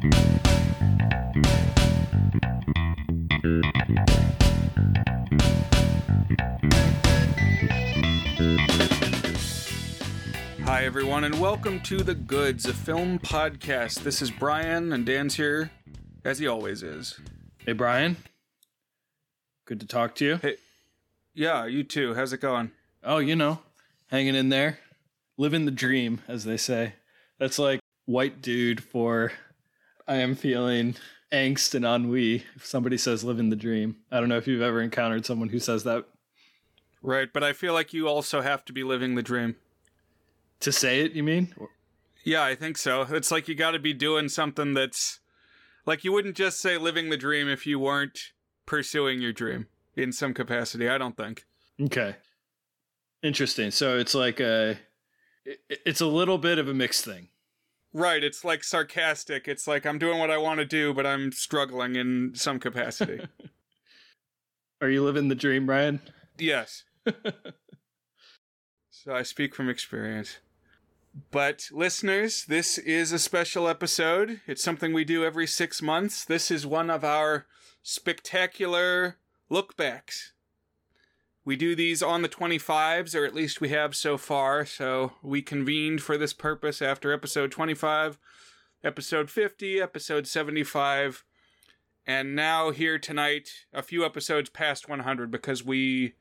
[0.00, 0.06] Hi,
[10.84, 14.02] everyone, and welcome to The Goods, a film podcast.
[14.02, 15.70] This is Brian, and Dan's here,
[16.24, 17.20] as he always is.
[17.58, 18.16] Hey, Brian.
[19.66, 20.36] Good to talk to you.
[20.36, 20.56] Hey,
[21.34, 22.14] yeah, you too.
[22.14, 22.70] How's it going?
[23.04, 23.58] Oh, you know,
[24.06, 24.78] hanging in there,
[25.36, 26.94] living the dream, as they say.
[27.38, 29.32] That's like white dude for
[30.10, 30.96] I am feeling
[31.32, 32.42] angst and ennui.
[32.56, 35.60] If somebody says living the dream, I don't know if you've ever encountered someone who
[35.60, 36.04] says that.
[37.00, 39.54] Right, but I feel like you also have to be living the dream.
[40.60, 41.54] To say it, you mean?
[42.24, 43.02] Yeah, I think so.
[43.02, 45.20] It's like you got to be doing something that's
[45.86, 48.18] like you wouldn't just say living the dream if you weren't
[48.66, 50.88] pursuing your dream in some capacity.
[50.88, 51.46] I don't think.
[51.80, 52.16] Okay.
[53.22, 53.70] Interesting.
[53.70, 54.76] So it's like a
[55.44, 57.28] it's a little bit of a mixed thing.
[57.92, 59.48] Right, it's like sarcastic.
[59.48, 63.26] It's like I'm doing what I want to do, but I'm struggling in some capacity.
[64.80, 66.00] Are you living the dream, Ryan?
[66.38, 66.84] yes.
[69.02, 70.40] So I speak from experience.
[71.30, 74.42] But listeners, this is a special episode.
[74.46, 76.22] It's something we do every six months.
[76.22, 77.46] This is one of our
[77.82, 79.16] spectacular
[79.50, 80.32] lookbacks.
[81.50, 84.64] We do these on the 25s, or at least we have so far.
[84.64, 88.20] So we convened for this purpose after episode 25,
[88.84, 91.24] episode 50, episode 75,
[92.06, 96.12] and now here tonight, a few episodes past 100 because we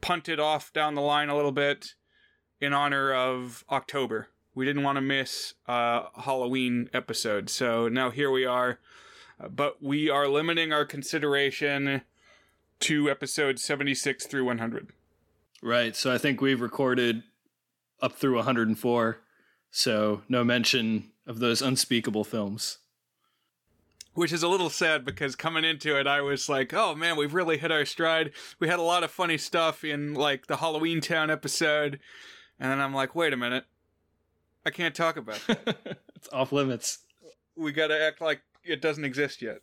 [0.00, 1.94] punted off down the line a little bit
[2.60, 4.28] in honor of October.
[4.54, 8.78] We didn't want to miss a Halloween episode, so now here we are.
[9.40, 12.02] Uh, But we are limiting our consideration
[12.82, 14.92] to episodes 76 through 100.
[15.62, 15.94] Right.
[15.94, 17.22] So I think we've recorded
[18.00, 19.18] up through 104.
[19.70, 22.78] So no mention of those unspeakable films.
[24.14, 27.32] Which is a little sad because coming into it, I was like, oh man, we've
[27.32, 28.32] really hit our stride.
[28.58, 31.98] We had a lot of funny stuff in like the Halloween Town episode.
[32.60, 33.64] And then I'm like, wait a minute.
[34.66, 35.98] I can't talk about it.
[36.16, 36.98] it's off limits.
[37.56, 39.60] we gotta act like it doesn't exist yet.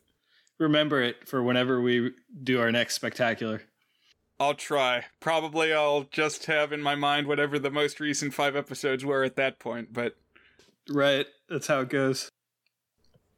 [0.59, 2.11] Remember it for whenever we
[2.43, 3.63] do our next spectacular.
[4.39, 5.05] I'll try.
[5.19, 9.35] Probably I'll just have in my mind whatever the most recent five episodes were at
[9.37, 9.93] that point.
[9.93, 10.15] But
[10.89, 11.27] Right.
[11.49, 12.29] That's how it goes.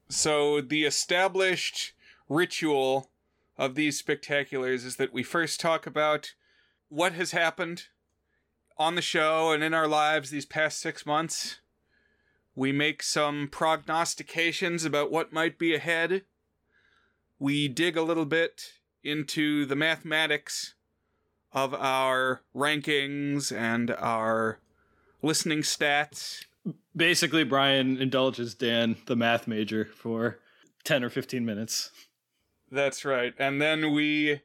[0.10, 1.94] so the established
[2.28, 3.10] ritual
[3.58, 6.34] of these spectaculars is that we first talk about
[6.90, 7.84] what has happened
[8.78, 11.60] on the show and in our lives these past six months.
[12.56, 16.24] We make some prognostications about what might be ahead.
[17.42, 20.76] We dig a little bit into the mathematics
[21.52, 24.60] of our rankings and our
[25.24, 26.46] listening stats.
[26.96, 30.38] Basically, Brian indulges Dan, the math major, for
[30.84, 31.90] 10 or 15 minutes.
[32.72, 33.34] That's right.
[33.40, 34.42] And then we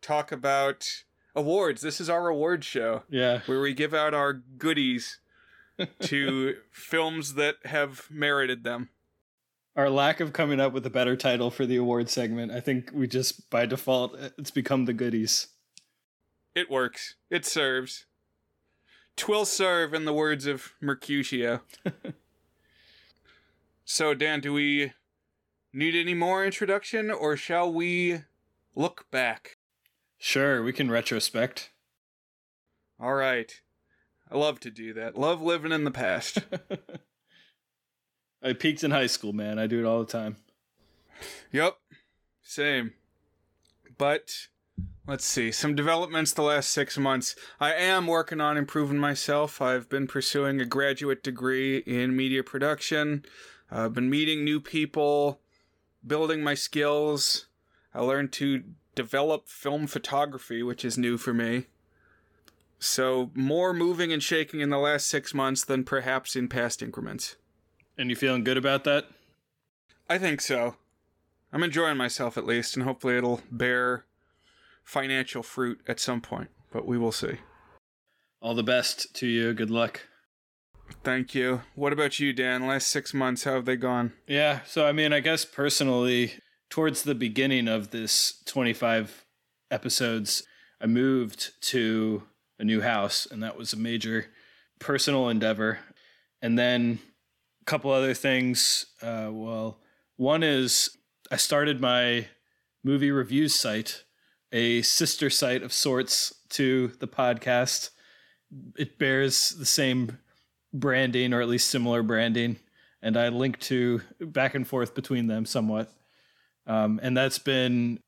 [0.00, 0.88] talk about
[1.36, 1.82] awards.
[1.82, 3.40] This is our award show Yeah.
[3.44, 5.20] where we give out our goodies
[6.00, 8.88] to films that have merited them.
[9.78, 12.90] Our lack of coming up with a better title for the award segment, I think
[12.92, 15.46] we just, by default, it's become the goodies.
[16.52, 17.14] It works.
[17.30, 18.04] It serves.
[19.14, 21.60] Twill serve in the words of Mercutio.
[23.84, 24.94] so, Dan, do we
[25.72, 28.22] need any more introduction or shall we
[28.74, 29.58] look back?
[30.18, 31.70] Sure, we can retrospect.
[32.98, 33.60] All right.
[34.28, 35.16] I love to do that.
[35.16, 36.40] Love living in the past.
[38.42, 39.58] I peaked in high school, man.
[39.58, 40.36] I do it all the time.
[41.50, 41.76] Yep,
[42.42, 42.92] same.
[43.96, 44.48] But
[45.06, 47.34] let's see some developments the last six months.
[47.58, 49.60] I am working on improving myself.
[49.60, 53.24] I've been pursuing a graduate degree in media production.
[53.70, 55.40] I've been meeting new people,
[56.06, 57.46] building my skills.
[57.92, 58.62] I learned to
[58.94, 61.66] develop film photography, which is new for me.
[62.78, 67.34] So, more moving and shaking in the last six months than perhaps in past increments.
[67.98, 69.06] And you feeling good about that?
[70.08, 70.76] I think so.
[71.52, 74.04] I'm enjoying myself at least, and hopefully it'll bear
[74.84, 77.38] financial fruit at some point, but we will see.
[78.40, 79.52] All the best to you.
[79.52, 80.02] Good luck.
[81.02, 81.62] Thank you.
[81.74, 82.66] What about you, Dan?
[82.66, 84.12] Last six months, how have they gone?
[84.26, 86.34] Yeah, so I mean, I guess personally,
[86.70, 89.26] towards the beginning of this 25
[89.70, 90.44] episodes,
[90.80, 92.22] I moved to
[92.58, 94.26] a new house, and that was a major
[94.78, 95.80] personal endeavor.
[96.40, 97.00] And then
[97.68, 98.86] couple other things.
[99.02, 99.80] Uh, well,
[100.16, 100.96] one is
[101.30, 102.26] I started my
[102.82, 104.04] movie reviews site,
[104.52, 107.90] a sister site of sorts to the podcast.
[108.76, 110.18] It bears the same
[110.72, 112.58] branding, or at least similar branding
[113.02, 115.90] and I link to back and forth between them somewhat.
[116.66, 118.00] Um, and that's been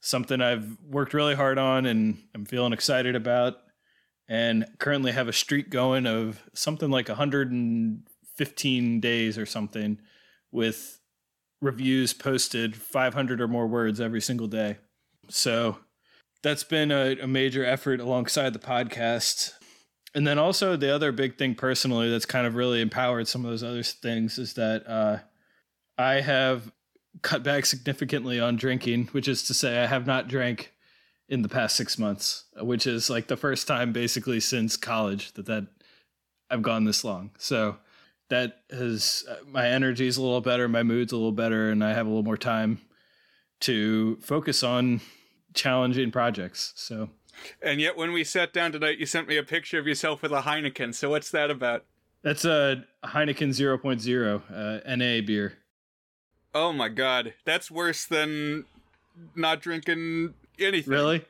[0.00, 3.56] something I've worked really hard on and I'm feeling excited about.
[4.28, 7.08] And currently have a streak going of something like
[8.38, 9.98] 115 days or something
[10.52, 11.00] with
[11.60, 14.78] reviews posted 500 or more words every single day.
[15.28, 15.78] So
[16.42, 19.52] that's been a, a major effort alongside the podcast.
[20.14, 23.50] And then also the other big thing personally that's kind of really empowered some of
[23.50, 25.18] those other things is that uh,
[25.98, 26.72] I have
[27.22, 30.72] cut back significantly on drinking, which is to say I have not drank
[31.28, 35.46] in the past six months, which is like the first time basically since college that
[35.46, 35.66] that
[36.48, 37.32] I've gone this long.
[37.36, 37.76] So
[38.28, 41.92] that has my energy is a little better, my mood's a little better, and I
[41.92, 42.80] have a little more time
[43.60, 45.00] to focus on
[45.54, 46.72] challenging projects.
[46.76, 47.10] So,
[47.62, 50.32] and yet when we sat down tonight, you sent me a picture of yourself with
[50.32, 50.94] a Heineken.
[50.94, 51.84] So what's that about?
[52.22, 55.58] That's a Heineken 0.0 uh, NA beer.
[56.54, 58.64] Oh my god, that's worse than
[59.34, 60.92] not drinking anything.
[60.92, 61.24] Really?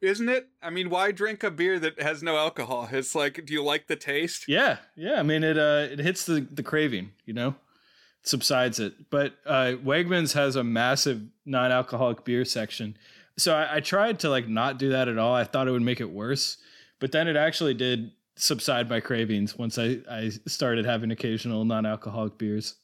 [0.00, 0.46] Isn't it?
[0.62, 2.88] I mean, why drink a beer that has no alcohol?
[2.92, 4.44] It's like, do you like the taste?
[4.46, 5.18] Yeah, yeah.
[5.18, 9.10] I mean, it uh, it hits the the craving, you know, it subsides it.
[9.10, 12.96] But uh, Wegmans has a massive non-alcoholic beer section,
[13.36, 15.34] so I, I tried to like not do that at all.
[15.34, 16.58] I thought it would make it worse,
[17.00, 22.38] but then it actually did subside my cravings once I I started having occasional non-alcoholic
[22.38, 22.76] beers.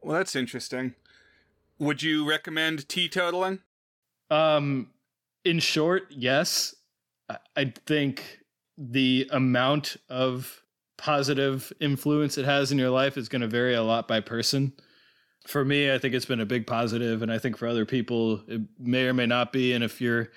[0.00, 0.94] Well, that's interesting.
[1.78, 3.60] Would you recommend teetotaling?
[4.30, 4.88] Um,
[5.44, 6.74] in short, yes.
[7.56, 8.38] I think
[8.76, 10.62] the amount of
[10.98, 14.72] positive influence it has in your life is going to vary a lot by person.
[15.46, 18.42] For me, I think it's been a big positive, and I think for other people,
[18.46, 19.72] it may or may not be.
[19.72, 20.30] And if you're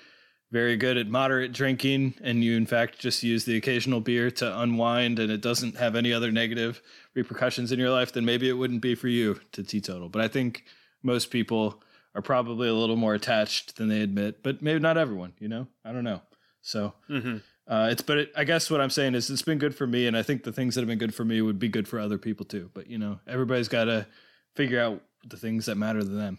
[0.50, 4.60] very good at moderate drinking and you, in fact, just use the occasional beer to
[4.60, 6.80] unwind and it doesn't have any other negative
[7.14, 10.08] repercussions in your life, then maybe it wouldn't be for you to teetotal.
[10.08, 10.64] But I think
[11.02, 11.82] most people
[12.14, 15.66] are probably a little more attached than they admit, but maybe not everyone, you know?
[15.84, 16.22] I don't know.
[16.62, 17.38] So mm-hmm.
[17.66, 20.06] uh, it's, but it, I guess what I'm saying is it's been good for me.
[20.06, 21.98] And I think the things that have been good for me would be good for
[21.98, 22.70] other people too.
[22.72, 24.06] But, you know, everybody's got to
[24.54, 26.38] figure out the things that matter to them.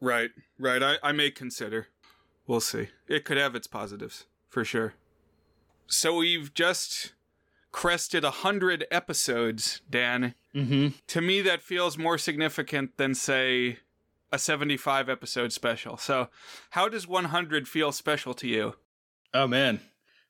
[0.00, 0.82] Right, right.
[0.82, 1.88] I, I may consider.
[2.46, 2.88] We'll see.
[3.08, 4.94] It could have its positives, for sure.
[5.86, 7.12] So we've just
[7.72, 10.34] crested a hundred episodes, Dan.
[10.54, 10.96] Mm-hmm.
[11.08, 13.78] To me, that feels more significant than, say,
[14.36, 15.96] a 75 episode special.
[15.96, 16.28] So,
[16.70, 18.74] how does 100 feel special to you?
[19.32, 19.80] Oh, man.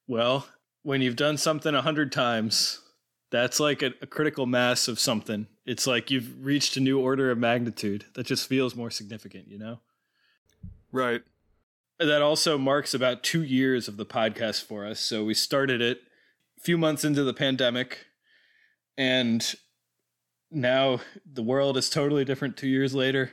[0.07, 0.47] Well,
[0.83, 2.81] when you've done something a hundred times,
[3.33, 5.49] that's like a, a, critical mass of something.
[5.65, 9.59] It's like you've reached a new order of magnitude that just feels more significant, you
[9.59, 9.81] know?
[10.93, 11.23] Right.
[11.99, 15.01] That also marks about two years of the podcast for us.
[15.01, 15.99] So we started it
[16.57, 18.07] a few months into the pandemic,
[18.97, 19.53] and
[20.53, 23.33] now the world is totally different two years later.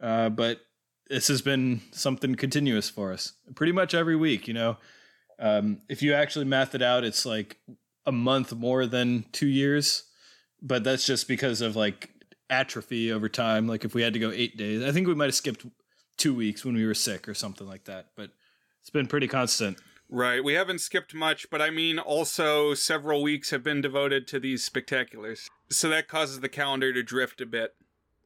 [0.00, 0.60] Uh, but
[1.08, 4.48] this has been something continuous for us pretty much every week.
[4.48, 4.76] You know,
[5.38, 7.58] um, if you actually math it out, it's like
[8.06, 10.04] a month more than two years,
[10.62, 12.10] but that's just because of like
[12.48, 13.66] atrophy over time.
[13.66, 15.66] Like if we had to go eight days, I think we might have skipped
[16.16, 18.30] two weeks when we were sick or something like that, but
[18.80, 19.78] it's been pretty constant.
[20.12, 20.42] Right.
[20.42, 24.68] We haven't skipped much, but I mean, also several weeks have been devoted to these
[24.68, 25.46] spectaculars.
[25.70, 27.74] So that causes the calendar to drift a bit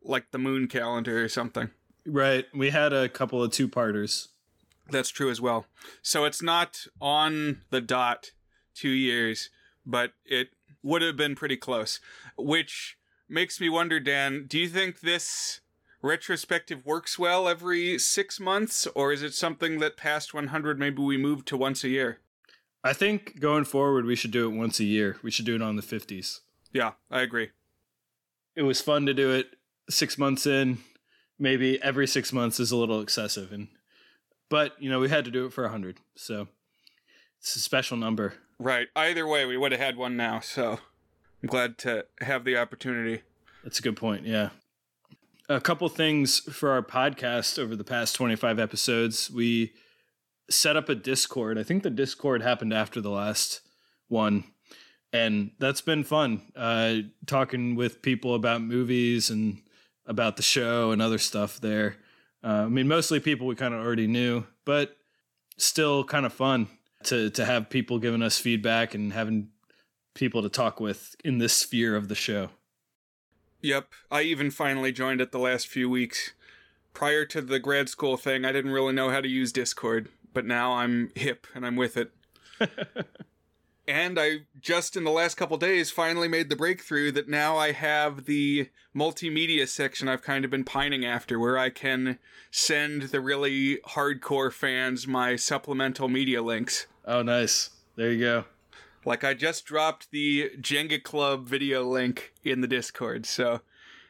[0.05, 1.71] like the moon calendar or something.
[2.07, 2.47] Right.
[2.55, 4.29] We had a couple of two parters.
[4.91, 5.67] That's true as well.
[6.03, 8.33] So it's not on the dot
[8.75, 9.51] two years,
[9.87, 10.49] but it
[10.83, 12.01] would have been pretty close.
[12.37, 12.99] Which
[13.29, 15.61] makes me wonder, Dan, do you think this
[16.03, 21.17] retrospective works well every six months, or is it something that past 100 maybe we
[21.17, 22.19] move to once a year?
[22.83, 25.17] I think going forward, we should do it once a year.
[25.23, 26.41] We should do it on the 50s.
[26.71, 27.51] Yeah, I agree.
[28.55, 29.57] It was fun to do it
[29.89, 30.79] six months in,
[31.39, 33.53] maybe every six months is a little excessive.
[33.53, 33.69] And
[34.49, 36.49] but you know we had to do it for a hundred, so
[37.41, 38.35] it's a special number.
[38.59, 38.89] Right.
[38.95, 40.41] Either way, we would have had one now.
[40.41, 40.79] So
[41.43, 43.23] I'm glad to have the opportunity.
[43.65, 44.27] That's a good point.
[44.27, 44.51] Yeah.
[45.49, 49.31] A couple things for our podcast over the past 25 episodes.
[49.31, 49.73] We
[50.49, 51.59] set up a Discord.
[51.59, 53.61] I think the Discord happened after the last
[54.09, 54.45] one
[55.15, 59.63] and that's been fun uh, talking with people about movies and
[60.07, 61.97] about the show and other stuff there.
[62.43, 64.97] Uh, I mean, mostly people we kind of already knew, but
[65.57, 66.69] still kind of fun
[67.05, 69.49] to to have people giving us feedback and having
[70.15, 72.51] people to talk with in this sphere of the show.
[73.61, 76.33] Yep, I even finally joined it the last few weeks.
[76.93, 80.45] Prior to the grad school thing, I didn't really know how to use Discord, but
[80.45, 82.13] now I'm hip and I'm with it.
[83.87, 87.73] And I just in the last couple days finally made the breakthrough that now I
[87.73, 92.19] have the multimedia section I've kind of been pining after where I can
[92.51, 96.87] send the really hardcore fans my supplemental media links.
[97.05, 97.71] Oh, nice.
[97.97, 98.45] There you go.
[99.05, 103.61] Like I just dropped the Jenga Club video link in the Discord, so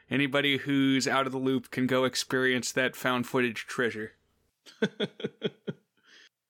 [0.08, 4.12] anybody who's out of the loop can go experience that found footage treasure.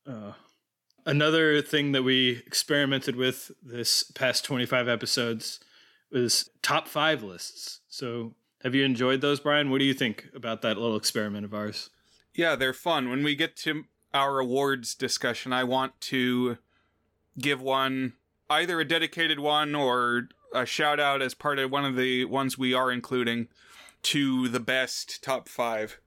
[0.06, 0.32] uh,
[1.06, 5.60] another thing that we experimented with this past 25 episodes
[6.10, 7.80] was top five lists.
[7.88, 9.70] So, have you enjoyed those, Brian?
[9.70, 11.90] What do you think about that little experiment of ours?
[12.34, 13.10] Yeah, they're fun.
[13.10, 16.58] When we get to our awards discussion, I want to
[17.38, 18.14] give one
[18.48, 22.56] either a dedicated one or a shout out as part of one of the ones
[22.56, 23.48] we are including
[24.02, 26.00] to the best top five.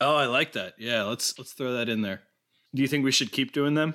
[0.00, 0.74] Oh, I like that.
[0.78, 2.22] Yeah, let's let's throw that in there.
[2.74, 3.94] Do you think we should keep doing them?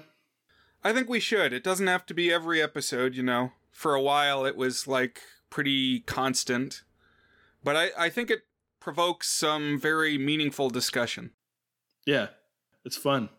[0.86, 1.52] I think we should.
[1.52, 3.54] It doesn't have to be every episode, you know.
[3.72, 6.84] For a while it was like pretty constant.
[7.64, 8.44] But I, I think it
[8.80, 11.32] provokes some very meaningful discussion.
[12.06, 12.28] Yeah.
[12.86, 13.30] It's fun.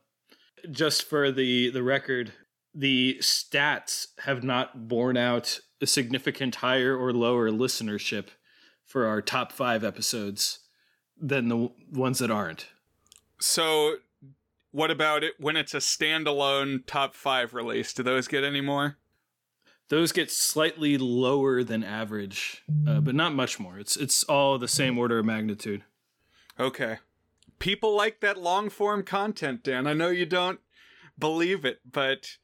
[0.68, 2.32] Just for the the record,
[2.74, 8.30] the stats have not borne out a significant higher or lower listenership
[8.84, 10.60] for our top five episodes
[11.16, 12.66] than the ones that aren't.
[13.38, 13.96] So,
[14.76, 17.94] what about it when it's a standalone top five release?
[17.94, 18.98] Do those get any more?
[19.88, 23.78] Those get slightly lower than average, uh, but not much more.
[23.78, 25.82] It's it's all the same order of magnitude.
[26.60, 26.98] Okay.
[27.58, 29.86] People like that long form content, Dan.
[29.86, 30.60] I know you don't
[31.18, 32.36] believe it, but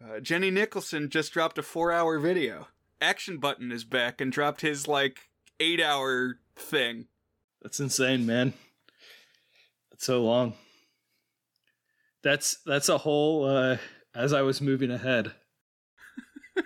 [0.00, 2.68] uh, Jenny Nicholson just dropped a four hour video.
[3.00, 7.06] Action Button is back and dropped his like eight hour thing.
[7.60, 8.52] That's insane, man.
[9.90, 10.54] That's so long.
[12.22, 13.78] That's that's a whole uh
[14.14, 15.32] as I was moving ahead.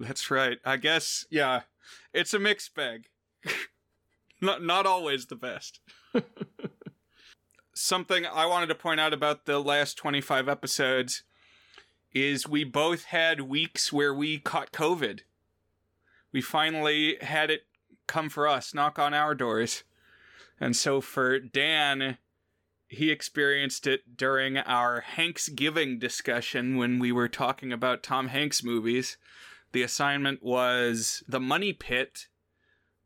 [0.00, 0.58] that's right.
[0.64, 1.62] I guess yeah.
[2.12, 3.08] It's a mixed bag.
[4.40, 5.80] not not always the best.
[7.74, 11.22] Something I wanted to point out about the last 25 episodes
[12.12, 15.20] is we both had weeks where we caught COVID.
[16.32, 17.62] We finally had it
[18.06, 19.84] come for us, knock on our doors.
[20.60, 22.18] And so for Dan,
[22.90, 29.16] he experienced it during our Hanksgiving discussion when we were talking about Tom Hanks movies.
[29.70, 32.26] The assignment was The Money Pit,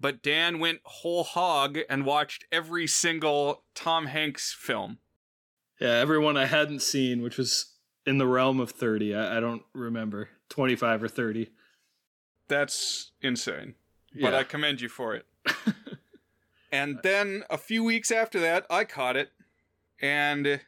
[0.01, 5.01] but Dan went whole hog and watched every single Tom Hanks film.
[5.79, 7.75] Yeah, everyone I hadn't seen, which was
[8.07, 9.15] in the realm of 30.
[9.15, 10.31] I, I don't remember.
[10.49, 11.51] 25 or 30.
[12.49, 13.75] That's insane.
[14.15, 14.31] Yeah.
[14.31, 15.27] But I commend you for it.
[16.73, 19.31] and then a few weeks after that, I caught it
[20.05, 20.61] and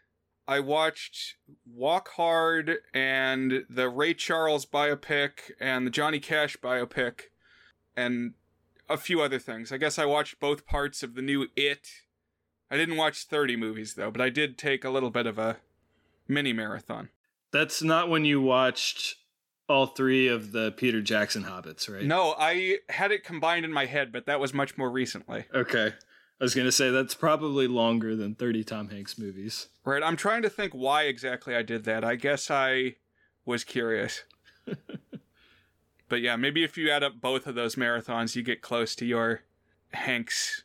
[0.49, 1.37] I watched
[1.71, 7.25] Walk Hard and the Ray Charles biopic and the Johnny Cash biopic
[7.95, 8.33] and
[8.89, 9.73] a few other things.
[9.73, 11.89] I guess I watched both parts of the new It.
[12.71, 15.59] I didn't watch 30 movies though, but I did take a little bit of a
[16.27, 17.11] mini marathon.
[17.53, 19.17] That's not when you watched
[19.69, 22.05] all three of the Peter Jackson Hobbits, right?
[22.05, 25.45] No, I had it combined in my head, but that was much more recently.
[25.55, 25.93] Okay.
[26.41, 29.69] I was going to say that's probably longer than 30 Tom Hanks movies.
[29.85, 30.03] Right.
[30.03, 32.05] I'm trying to think why exactly I did that.
[32.05, 32.97] I guess I
[33.47, 34.23] was curious.
[36.09, 39.07] but yeah, maybe if you add up both of those marathons, you get close to
[39.07, 39.43] your
[39.93, 40.65] Hanks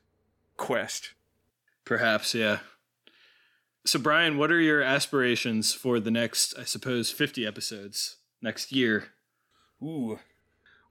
[0.57, 1.13] quest.
[1.85, 2.59] Perhaps, yeah.
[3.85, 9.09] So, Brian, what are your aspirations for the next, I suppose, 50 episodes next year?
[9.81, 10.19] Ooh.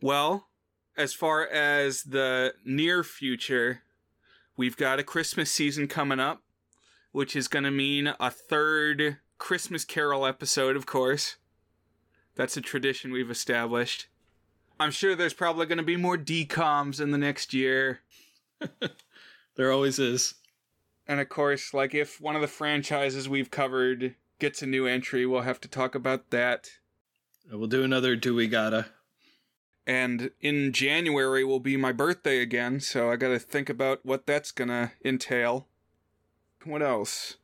[0.00, 0.48] Well,
[0.96, 3.82] as far as the near future,
[4.60, 6.42] we've got a Christmas season coming up,
[7.12, 11.36] which is going to mean a third Christmas Carol episode, of course.
[12.34, 14.08] That's a tradition we've established.
[14.78, 18.00] I'm sure there's probably going to be more DCOMs in the next year.
[19.56, 20.34] there always is.
[21.08, 25.24] And of course, like if one of the franchises we've covered gets a new entry,
[25.24, 26.68] we'll have to talk about that.
[27.50, 28.88] We'll do another Do We Gotta.
[29.90, 34.52] And in January will be my birthday again, so I gotta think about what that's
[34.52, 35.66] gonna entail.
[36.62, 37.38] What else?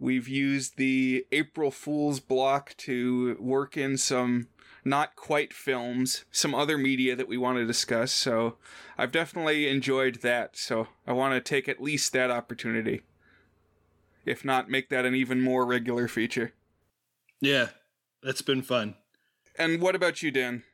[0.00, 4.48] We've used the April Fool's block to work in some
[4.84, 8.10] not quite films, some other media that we want to discuss.
[8.10, 8.56] So
[8.98, 10.56] I've definitely enjoyed that.
[10.56, 13.02] So I want to take at least that opportunity.
[14.26, 16.52] If not, make that an even more regular feature.
[17.40, 17.68] Yeah,
[18.24, 18.96] that's been fun.
[19.56, 20.64] And what about you, Dan?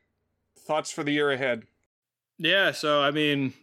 [0.69, 1.63] Thoughts for the year ahead?
[2.37, 3.55] Yeah, so I mean,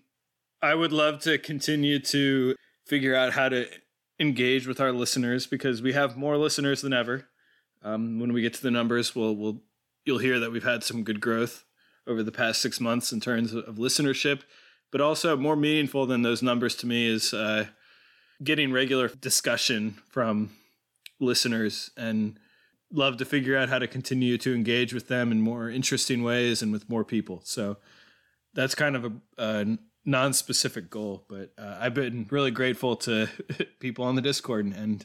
[0.61, 3.69] I would love to continue to figure out how to
[4.19, 7.29] engage with our listeners because we have more listeners than ever.
[7.85, 9.61] Um, when we get to the numbers, we'll we'll
[10.05, 11.65] you'll hear that we've had some good growth
[12.09, 14.41] over the past six months in terms of listenership,
[14.91, 17.67] but also more meaningful than those numbers to me is uh,
[18.43, 20.51] getting regular discussion from
[21.21, 22.37] listeners and
[22.93, 26.63] love to figure out how to continue to engage with them in more interesting ways
[26.63, 27.41] and with more people.
[27.45, 27.79] So
[28.55, 33.29] that's kind of a, a non-specific goal, but uh, I've been really grateful to
[33.81, 35.05] people on the Discord and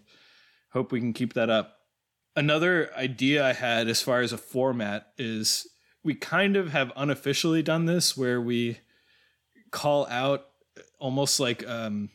[0.71, 1.77] hope we can keep that up.
[2.35, 5.67] Another idea I had as far as a format is
[6.03, 8.79] we kind of have unofficially done this where we
[9.71, 10.45] call out
[10.99, 12.09] almost like um,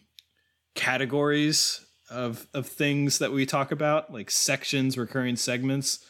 [0.75, 6.05] categories of of things that we talk about, like sections, recurring segments,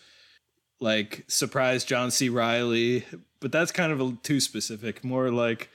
[0.81, 2.29] like surprise John C.
[2.29, 3.05] Reilly.
[3.41, 5.05] But that's kind of a, too specific.
[5.05, 5.71] More like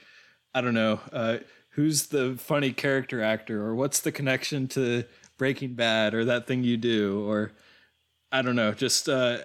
[0.54, 1.38] I don't know, uh,
[1.70, 5.04] who's the funny character actor, or what's the connection to
[5.38, 7.52] Breaking Bad, or that thing you do, or
[8.30, 9.38] I don't know, just uh,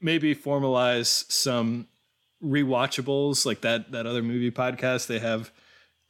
[0.00, 1.88] maybe formalize some
[2.42, 5.06] rewatchables like that that other movie podcast.
[5.06, 5.50] They have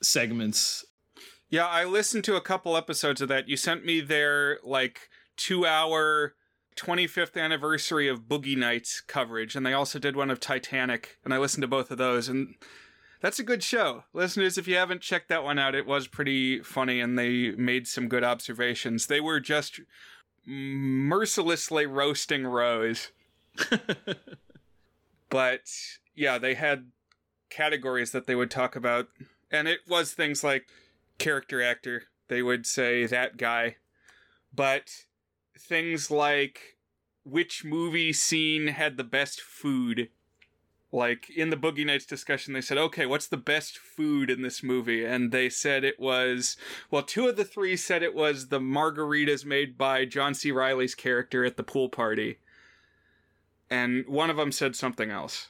[0.03, 0.85] segments
[1.55, 3.49] yeah, I listened to a couple episodes of that.
[3.49, 6.35] You sent me their like two hour
[6.75, 11.39] 25th anniversary of Boogie Nights coverage, and they also did one of Titanic, and I
[11.39, 12.57] listened to both of those, and
[13.21, 14.03] that's a good show.
[14.13, 17.87] Listeners, if you haven't checked that one out, it was pretty funny, and they made
[17.87, 19.07] some good observations.
[19.07, 19.81] They were just
[20.45, 23.13] mercilessly roasting Rose.
[25.31, 25.61] but
[26.17, 26.91] yeah, they had
[27.49, 29.07] categories that they would talk about,
[29.53, 30.67] and it was things like
[31.19, 32.05] character actor.
[32.29, 33.77] They would say that guy.
[34.55, 34.91] But
[35.59, 36.77] things like
[37.25, 40.11] which movie scene had the best food?
[40.93, 44.63] Like in the Boogie Nights discussion, they said, okay, what's the best food in this
[44.63, 45.05] movie?
[45.05, 46.57] And they said it was,
[46.89, 50.53] well, two of the three said it was the margaritas made by John C.
[50.53, 52.39] Reilly's character at the pool party.
[53.69, 55.49] And one of them said something else.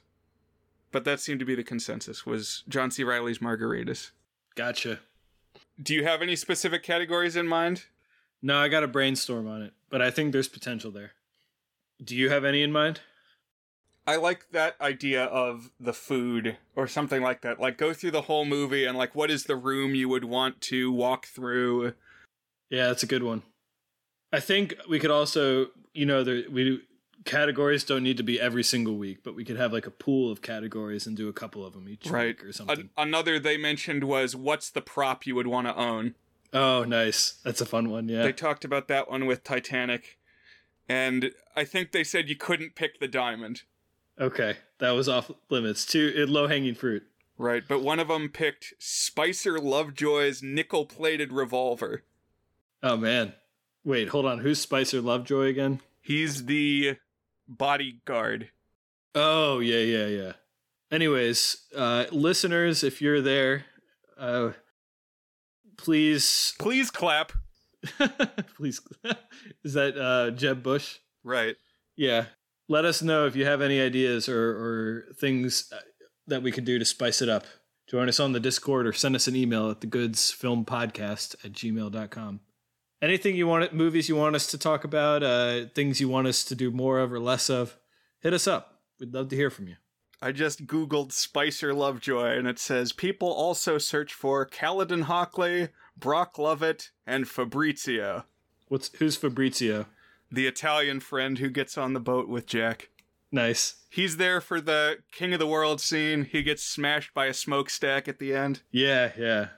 [0.93, 3.05] But that seemed to be the consensus was John C.
[3.05, 4.13] Reilly's margaritas.
[4.55, 5.01] Gotcha.
[5.83, 7.85] Do you have any specific categories in mind?
[8.41, 11.13] No, I got to brainstorm on it, but I think there's potential there.
[12.03, 13.01] Do you have any in mind?
[14.07, 17.59] I like that idea of the food or something like that.
[17.59, 20.61] Like go through the whole movie and like what is the room you would want
[20.63, 21.95] to walk through?
[22.69, 23.43] Yeah, that's a good one.
[24.33, 26.83] I think we could also, you know, there we
[27.25, 30.31] categories don't need to be every single week, but we could have like a pool
[30.31, 32.29] of categories and do a couple of them each right.
[32.29, 32.91] week or something.
[32.97, 36.15] A- another they mentioned was what's the prop you would want to own?
[36.53, 37.41] Oh, nice.
[37.45, 38.09] That's a fun one.
[38.09, 38.23] Yeah.
[38.23, 40.19] They talked about that one with Titanic.
[40.89, 43.63] And I think they said you couldn't pick the diamond.
[44.21, 44.59] Okay.
[44.79, 45.85] That was off limits.
[45.85, 47.05] Too uh, low hanging fruit.
[47.37, 52.05] Right, but one of them picked Spicer Lovejoy's nickel plated revolver.
[52.83, 53.33] Oh man.
[53.85, 54.39] Wait, hold on.
[54.39, 55.81] Who's Spicer Lovejoy again?
[56.01, 56.97] He's the
[57.49, 58.51] bodyguard.
[59.15, 60.33] Oh yeah, yeah, yeah.
[60.91, 63.65] Anyways, uh, listeners, if you're there,
[64.19, 64.51] uh,
[65.77, 67.33] please, please clap.
[68.57, 68.81] please,
[69.65, 70.99] is that uh, Jeb Bush?
[71.23, 71.57] Right.
[71.97, 72.27] Yeah.
[72.69, 75.81] Let us know if you have any ideas or, or things uh,
[76.27, 77.45] that we could do to spice it up.
[77.91, 81.35] Join us on the Discord or send us an email at the goods film podcast
[81.45, 82.41] at gmail.com
[83.03, 86.45] anything you want movies you want us to talk about uh, things you want us
[86.45, 87.77] to do more of or less of
[88.21, 88.81] hit us up.
[88.99, 89.77] We'd love to hear from you.
[90.23, 96.39] I just googled spicer lovejoy and it says people also search for Caledon Hockley, brock
[96.39, 98.25] lovett and fabrizio.
[98.69, 99.87] What's who's fabrizio?
[100.31, 102.89] The italian friend who gets on the boat with jack.
[103.31, 103.75] Nice.
[103.91, 106.25] He's there for the king of the world scene.
[106.25, 108.63] He gets smashed by a smokestack at the end.
[108.71, 109.49] Yeah yeah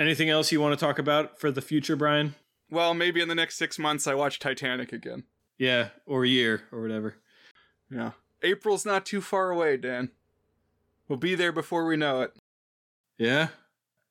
[0.00, 2.34] Anything else you want to talk about for the future, Brian?
[2.70, 5.24] Well, maybe in the next six months I watch Titanic again.
[5.58, 7.16] Yeah, or a year or whatever.
[7.90, 8.12] Yeah.
[8.42, 10.10] April's not too far away, Dan.
[11.06, 12.32] We'll be there before we know it.
[13.18, 13.48] Yeah.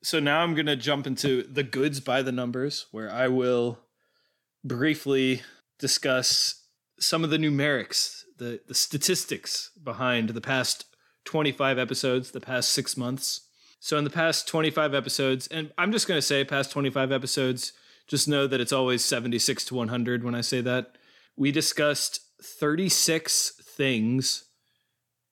[0.04, 3.80] So now I'm going to jump into the goods by the numbers, where I will
[4.64, 5.42] briefly
[5.80, 6.66] discuss
[7.00, 10.86] some of the numerics, the, the statistics behind the past
[11.26, 13.48] 25 episodes, the past six months.
[13.80, 17.72] So in the past 25 episodes, and I'm just going to say past 25 episodes,
[18.08, 20.98] just know that it's always 76 to 100 when I say that.
[21.38, 24.46] We discussed 36 things,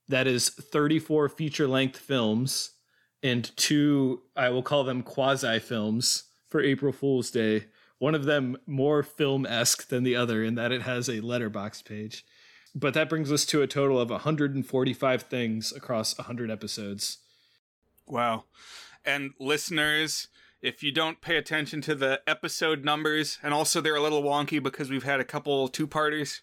[0.07, 2.71] that is 34 feature length films,
[3.21, 7.65] and two, I will call them quasi films for April Fool's Day.
[7.99, 11.83] One of them more film esque than the other in that it has a Letterboxd
[11.83, 12.23] page.
[12.73, 17.17] But that brings us to a total of 145 things across 100 episodes.
[18.07, 18.45] Wow.
[19.05, 20.27] And listeners,
[20.61, 24.61] if you don't pay attention to the episode numbers, and also they're a little wonky
[24.61, 26.41] because we've had a couple two parters,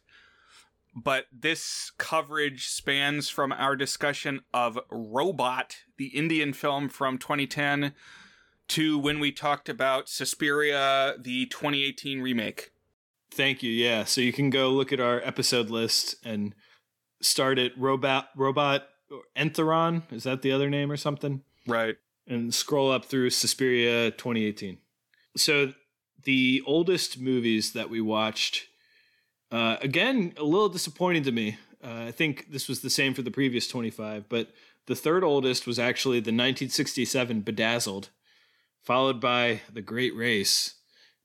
[0.95, 7.93] but this coverage spans from our discussion of Robot, the Indian film from 2010,
[8.69, 12.71] to when we talked about Suspiria, the 2018 remake.
[13.31, 13.73] Thank you.
[13.73, 16.55] Yeah, so you can go look at our episode list and
[17.21, 18.87] start at Robot Robot
[19.37, 20.03] Enthiran.
[20.13, 21.43] Is that the other name or something?
[21.67, 21.97] Right.
[22.27, 24.79] And scroll up through Suspiria 2018.
[25.37, 25.73] So
[26.25, 28.69] the oldest movies that we watched
[29.55, 31.59] uh, again, a little disappointing to me.
[31.83, 34.49] Uh, I think this was the same for the previous 25, but
[34.87, 38.09] the third oldest was actually the 1967 Bedazzled,
[38.83, 40.75] followed by The Great Race.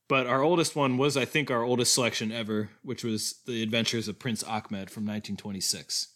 [0.07, 4.07] But our oldest one was, I think, our oldest selection ever, which was The Adventures
[4.07, 6.09] of Prince Achmed from 1926.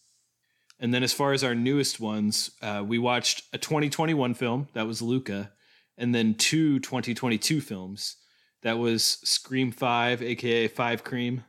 [0.80, 4.88] And then, as far as our newest ones, uh, we watched a 2021 film that
[4.88, 5.52] was Luca,
[5.98, 8.18] and then two 2022 films
[8.64, 11.44] that was Scream 5, aka Five Cream,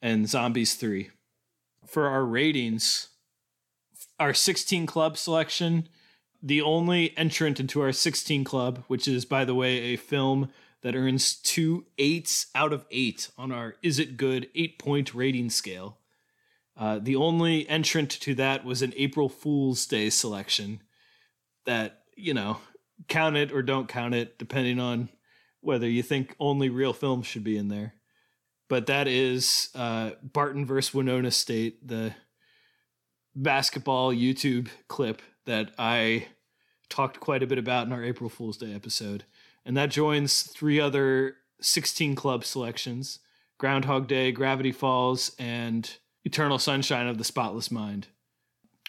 [0.00, 1.10] and Zombies 3.
[1.86, 3.08] For our ratings,
[4.18, 5.88] our 16 club selection,
[6.42, 10.50] the only entrant into our 16 club, which is, by the way, a film
[10.82, 15.48] that earns two eights out of eight on our Is It Good eight point rating
[15.48, 15.98] scale.
[16.76, 20.82] Uh, the only entrant to that was an April Fool's Day selection
[21.66, 22.58] that, you know,
[23.08, 25.08] count it or don't count it, depending on
[25.60, 27.94] whether you think only real films should be in there
[28.68, 32.14] but that is uh, Barton versus Winona State, the
[33.34, 36.28] basketball YouTube clip that I
[36.88, 39.24] talked quite a bit about in our April Fool's Day episode.
[39.64, 43.20] And that joins three other 16 club selections
[43.58, 48.08] Groundhog Day, Gravity Falls, and Eternal Sunshine of the Spotless Mind.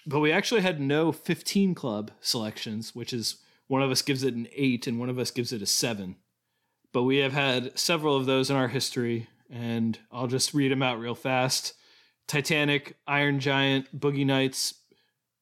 [0.05, 4.35] But we actually had no 15 club selections, which is one of us gives it
[4.35, 6.15] an 8 and one of us gives it a 7.
[6.93, 10.83] But we have had several of those in our history, and I'll just read them
[10.83, 11.73] out real fast.
[12.27, 14.75] Titanic, Iron Giant, Boogie Nights,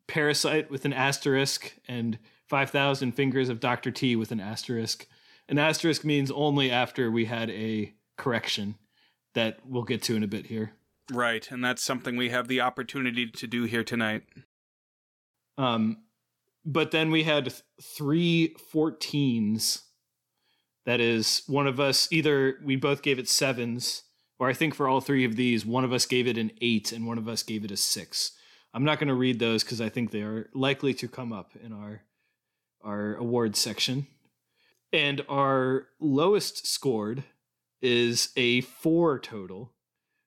[0.08, 3.92] Parasite with an asterisk, and 5,000 Fingers of Dr.
[3.92, 5.08] T with an asterisk.
[5.48, 8.76] An asterisk means only after we had a correction
[9.34, 10.74] that we'll get to in a bit here.
[11.12, 14.24] Right, and that's something we have the opportunity to do here tonight.
[15.58, 16.04] Um,
[16.66, 19.82] but then we had three 14s
[20.86, 24.04] that is, one of us either we both gave it sevens,
[24.40, 26.92] or I think for all three of these, one of us gave it an eight
[26.92, 28.32] and one of us gave it a six.
[28.74, 31.52] I'm not going to read those because I think they are likely to come up
[31.64, 32.02] in our
[32.84, 34.08] our awards section.
[34.92, 37.24] And our lowest scored
[37.82, 39.72] is a four total.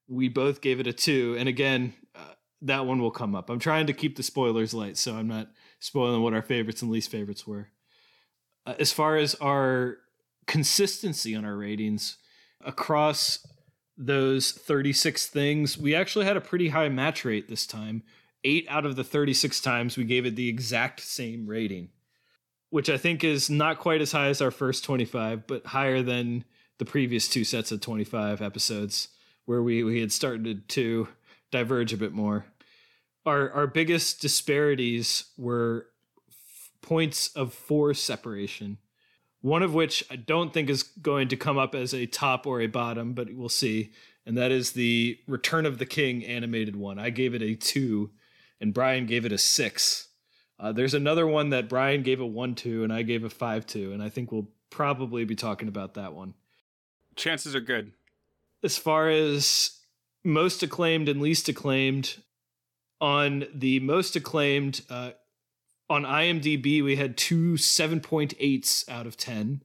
[0.08, 3.50] We both gave it a two, and again, uh, that one will come up.
[3.50, 5.48] I'm trying to keep the spoilers light, so I'm not
[5.80, 7.68] spoiling what our favorites and least favorites were.
[8.64, 9.98] Uh, as far as our
[10.46, 12.18] consistency on our ratings
[12.64, 13.46] across
[13.96, 15.78] those 36 things.
[15.78, 18.02] We actually had a pretty high match rate this time.
[18.44, 21.88] Eight out of the 36 times we gave it the exact same rating,
[22.70, 26.44] which I think is not quite as high as our first 25, but higher than
[26.78, 29.08] the previous two sets of 25 episodes
[29.46, 31.08] where we, we had started to
[31.50, 32.46] diverge a bit more.
[33.24, 35.86] Our, our biggest disparities were
[36.28, 38.78] f- points of four separation
[39.46, 42.60] one of which I don't think is going to come up as a top or
[42.60, 43.92] a bottom, but we'll see.
[44.26, 46.98] And that is the Return of the King animated one.
[46.98, 48.10] I gave it a two,
[48.60, 50.08] and Brian gave it a six.
[50.58, 53.64] Uh, there's another one that Brian gave a one to, and I gave a five
[53.68, 56.34] to, and I think we'll probably be talking about that one.
[57.14, 57.92] Chances are good.
[58.66, 59.78] As far as
[60.24, 62.16] most acclaimed and least acclaimed,
[63.00, 65.12] on the most acclaimed, uh,
[65.88, 69.62] on IMDb, we had two 7.8s out of 10.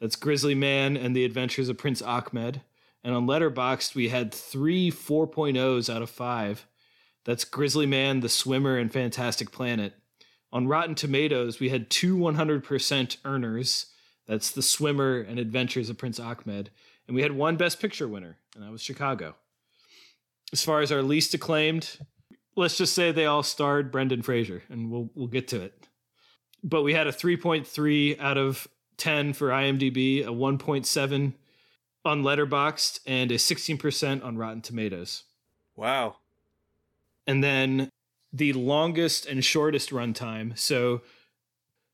[0.00, 2.62] That's Grizzly Man and the Adventures of Prince Achmed.
[3.04, 6.66] And on Letterboxd, we had three 4.0s out of 5.
[7.24, 9.94] That's Grizzly Man, The Swimmer, and Fantastic Planet.
[10.52, 13.86] On Rotten Tomatoes, we had two 100% earners.
[14.26, 16.70] That's The Swimmer and Adventures of Prince Achmed.
[17.10, 19.34] And we had one Best Picture winner, and that was Chicago.
[20.52, 21.98] As far as our least acclaimed,
[22.54, 25.88] let's just say they all starred Brendan Fraser, and we'll we'll get to it.
[26.62, 28.68] But we had a 3.3 out of
[28.98, 31.32] 10 for IMDb, a 1.7
[32.04, 35.24] on Letterboxd, and a 16% on Rotten Tomatoes.
[35.74, 36.18] Wow.
[37.26, 37.90] And then
[38.32, 40.56] the longest and shortest runtime.
[40.56, 41.02] So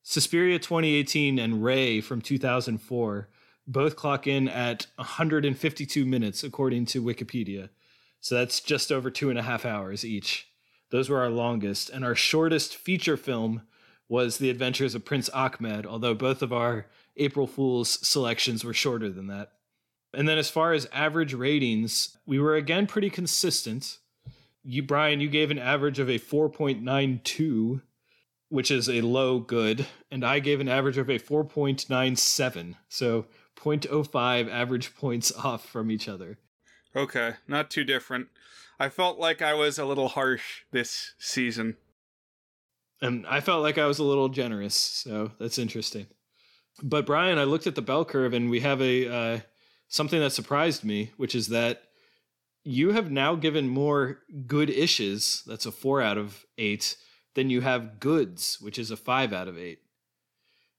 [0.03, 3.31] Suspiria 2018 and Ray from 2004
[3.67, 7.69] both clock in at 152 minutes, according to Wikipedia.
[8.21, 10.49] So that's just over two and a half hours each.
[10.91, 11.91] Those were our longest.
[11.91, 13.63] And our shortest feature film
[14.09, 19.11] was The Adventures of Prince Achmed, although both of our April Fool's selections were shorter
[19.11, 19.53] than that.
[20.15, 23.99] And then as far as average ratings, we were again pretty consistent.
[24.63, 27.83] you Brian, you gave an average of a 4.92,
[28.49, 32.75] which is a low good, and I gave an average of a 4.97.
[32.89, 36.39] So 0.05 average points off from each other.
[36.95, 38.29] Okay, not too different.
[38.79, 41.77] I felt like I was a little harsh this season.
[43.03, 46.07] And I felt like I was a little generous, so that's interesting.
[46.83, 49.41] But Brian, I looked at the bell curve and we have a uh,
[49.89, 51.83] something that surprised me, which is that
[52.65, 56.97] you have now given more good ishes, that's a 4 out of 8,
[57.35, 59.79] than you have goods, which is a 5 out of 8.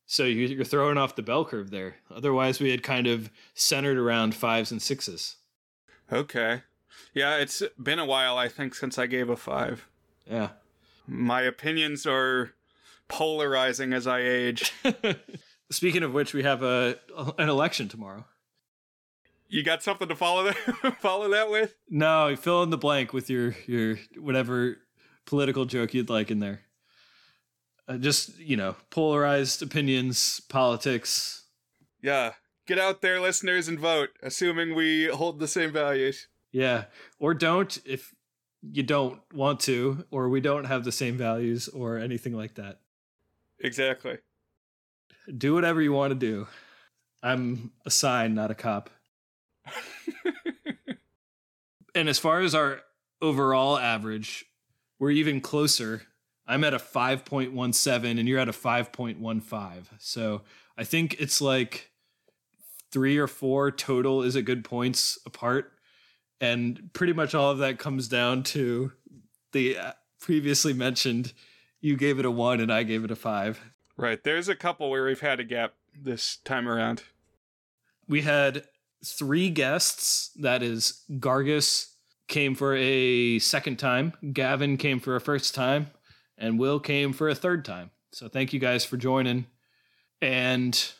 [0.10, 1.98] So you're throwing off the bell curve there.
[2.10, 5.36] Otherwise, we had kind of centered around fives and sixes.
[6.12, 6.64] Okay.
[7.14, 9.86] Yeah, it's been a while, I think, since I gave a five.
[10.26, 10.52] Yeah.
[11.06, 12.54] My opinions are
[13.10, 14.74] polarizing as I age.
[15.70, 16.98] Speaking of which, we have a
[17.38, 18.26] an election tomorrow.
[19.50, 21.76] You got something to follow that follow that with?
[21.90, 24.78] No, fill in the blank with your your whatever
[25.26, 26.62] political joke you'd like in there.
[27.88, 31.44] Uh, just you know, polarized opinions, politics.
[32.02, 32.34] Yeah,
[32.68, 34.10] get out there, listeners, and vote.
[34.22, 36.28] Assuming we hold the same values.
[36.52, 36.86] Yeah,
[37.20, 38.14] or don't if
[38.62, 42.80] you don't want to, or we don't have the same values, or anything like that.
[43.60, 44.18] Exactly.
[45.36, 46.48] Do whatever you want to do.
[47.24, 48.90] I'm a sign, not a cop.
[51.96, 52.82] and as far as our
[53.22, 54.46] overall average,
[55.00, 56.04] we're even closer.
[56.48, 59.86] I'm at a 5.17 and you're at a 5.15.
[60.00, 60.42] So
[60.78, 61.92] I think it's like
[62.92, 65.74] three or four total is a good points apart.
[66.40, 68.94] And pretty much all of that comes down to
[69.52, 71.34] the uh, previously mentioned
[71.82, 73.60] you gave it a one and I gave it a five.
[73.98, 74.24] Right.
[74.24, 77.04] There's a couple where we've had a gap this time around.
[78.08, 78.66] We had
[79.04, 80.32] three guests.
[80.36, 81.94] That is, Gargus
[82.28, 85.92] came for a second time, Gavin came for a first time,
[86.38, 87.92] and Will came for a third time.
[88.12, 89.48] So thank you guys for joining.
[90.22, 90.92] And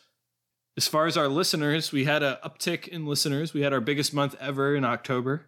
[0.76, 3.52] as far as our listeners, we had an uptick in listeners.
[3.52, 5.46] We had our biggest month ever in October.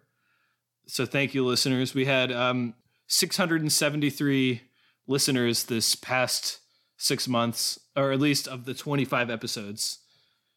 [0.87, 1.93] So thank you, listeners.
[1.93, 2.73] We had um,
[3.07, 4.61] 673
[5.07, 6.59] listeners this past
[6.97, 9.99] six months, or at least of the 25 episodes.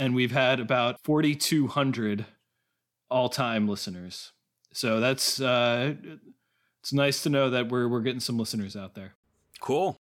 [0.00, 2.26] And we've had about 4,200
[3.10, 4.32] all time listeners.
[4.72, 5.94] So that's, uh,
[6.80, 9.14] it's nice to know that we're, we're getting some listeners out there.
[9.60, 9.96] Cool.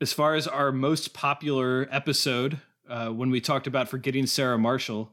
[0.00, 5.12] As far as our most popular episode, uh, when we talked about forgetting Sarah Marshall,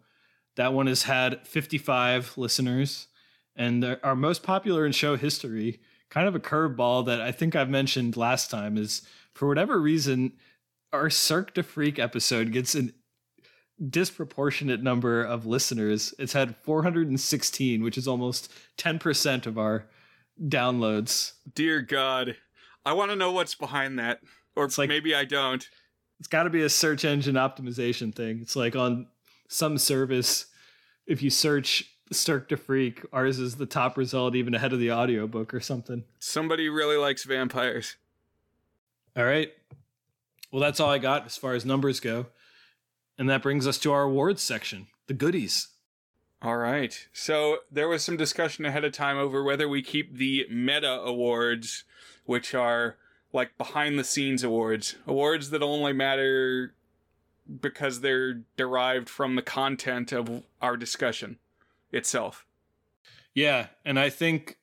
[0.55, 3.07] that one has had 55 listeners.
[3.55, 7.69] And our most popular in show history, kind of a curveball that I think I've
[7.69, 10.33] mentioned last time, is for whatever reason,
[10.91, 12.93] our Cirque du Freak episode gets an
[13.89, 16.13] disproportionate number of listeners.
[16.19, 19.87] It's had 416, which is almost 10% of our
[20.39, 21.33] downloads.
[21.53, 22.37] Dear God.
[22.85, 24.21] I want to know what's behind that.
[24.55, 25.67] Or It's like- maybe I don't.
[26.19, 28.39] It's got to be a search engine optimization thing.
[28.41, 29.07] It's like on
[29.47, 30.45] some service,
[31.05, 34.91] if you search Cirque du Freak, ours is the top result, even ahead of the
[34.91, 36.03] audiobook or something.
[36.19, 37.95] Somebody really likes vampires.
[39.17, 39.51] All right.
[40.51, 42.27] Well, that's all I got as far as numbers go.
[43.17, 45.69] And that brings us to our awards section, the goodies.
[46.41, 47.07] All right.
[47.13, 51.83] So there was some discussion ahead of time over whether we keep the meta awards,
[52.25, 52.97] which are
[53.31, 56.73] like behind the scenes awards, awards that only matter
[57.61, 61.37] because they're derived from the content of our discussion
[61.91, 62.45] itself.
[63.33, 63.67] Yeah.
[63.83, 64.57] And I think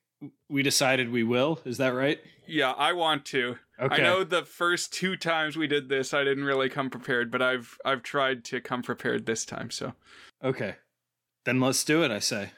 [0.49, 1.59] we decided we will.
[1.65, 2.19] Is that right?
[2.47, 3.57] Yeah, I want to.
[3.79, 3.95] Okay.
[3.95, 7.41] I know the first two times we did this, I didn't really come prepared, but
[7.41, 9.71] I've I've tried to come prepared this time.
[9.71, 9.93] So,
[10.43, 10.75] Okay.
[11.45, 12.51] Then let's do it, I say.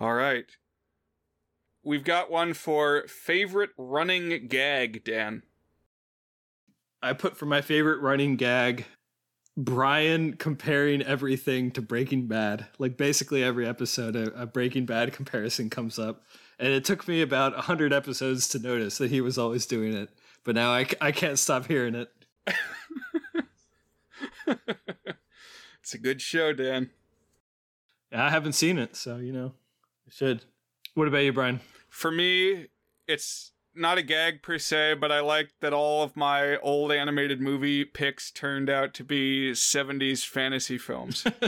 [0.00, 0.44] all right.
[1.86, 5.44] We've got one for favorite running gag, Dan.
[7.00, 8.86] I put for my favorite running gag
[9.56, 12.66] Brian comparing everything to Breaking Bad.
[12.80, 16.24] Like basically every episode, a, a Breaking Bad comparison comes up.
[16.58, 20.10] And it took me about 100 episodes to notice that he was always doing it.
[20.42, 22.10] But now I, I can't stop hearing it.
[25.82, 26.90] It's a good show, Dan.
[28.10, 29.52] I haven't seen it, so, you know,
[30.08, 30.44] I should.
[30.94, 31.60] What about you, Brian?
[31.96, 32.66] For me,
[33.08, 37.40] it's not a gag per se, but I like that all of my old animated
[37.40, 41.24] movie picks turned out to be 70s fantasy films.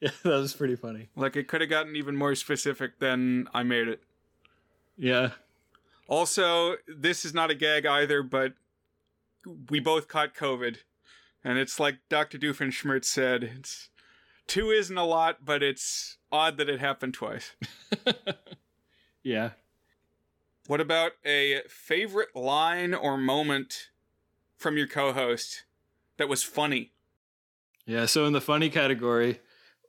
[0.00, 1.08] yeah, that was pretty funny.
[1.14, 4.02] like, it could have gotten even more specific than I made it.
[4.98, 5.30] Yeah.
[6.08, 8.54] Also, this is not a gag either, but
[9.70, 10.78] we both caught COVID.
[11.44, 12.38] And it's like Dr.
[12.38, 13.88] Doofenshmirtz said, it's
[14.48, 17.52] two isn't a lot, but it's odd that it happened twice.
[19.22, 19.50] yeah.
[20.66, 23.88] What about a favorite line or moment
[24.56, 25.64] from your co host
[26.16, 26.92] that was funny?
[27.86, 29.40] Yeah, so in the funny category,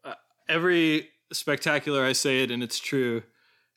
[0.04, 0.15] uh,
[0.50, 3.24] every spectacular I say it and it's true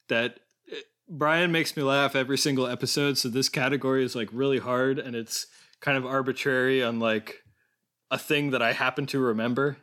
[0.08, 0.40] that
[0.72, 0.76] uh,
[1.08, 3.18] Brian makes me laugh every single episode.
[3.18, 5.46] So this category is like really hard and it's
[5.80, 7.42] kind of arbitrary on like
[8.10, 9.76] a thing that I happen to remember.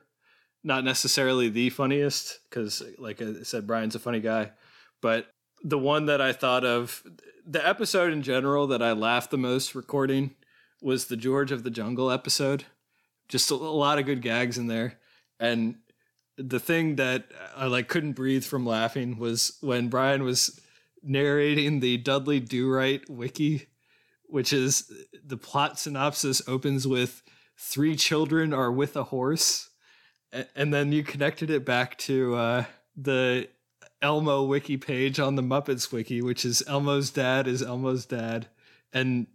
[0.63, 4.51] Not necessarily the funniest, because like I said, Brian's a funny guy.
[5.01, 5.27] But
[5.63, 7.03] the one that I thought of,
[7.45, 10.35] the episode in general that I laughed the most recording
[10.81, 12.65] was the George of the Jungle episode.
[13.27, 14.99] Just a, a lot of good gags in there.
[15.39, 15.75] And
[16.37, 20.59] the thing that I like couldn't breathe from laughing was when Brian was
[21.03, 23.67] narrating the Dudley Do Right wiki,
[24.25, 24.91] which is
[25.25, 27.21] the plot synopsis opens with
[27.57, 29.69] three children are with a horse,
[30.55, 33.47] and then you connected it back to uh, the
[34.01, 38.47] Elmo wiki page on the Muppets wiki, which is Elmo's dad is Elmo's dad,
[38.91, 39.27] and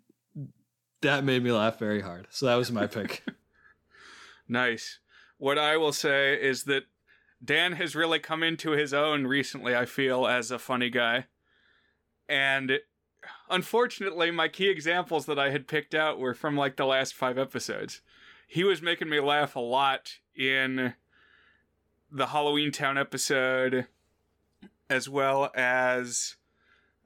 [1.03, 2.27] that made me laugh very hard.
[2.31, 3.25] So that was my pick.
[4.49, 4.99] nice.
[5.39, 6.85] What I will say is that
[7.45, 11.27] Dan has really come into his own recently, I feel, as a funny guy.
[12.29, 12.81] And
[13.51, 17.39] unfortunately, my key examples that I had picked out were from like the last five
[17.39, 18.01] episodes.
[18.49, 20.95] He was making me laugh a lot in
[22.11, 23.87] the Halloween Town episode,
[24.89, 26.37] as well as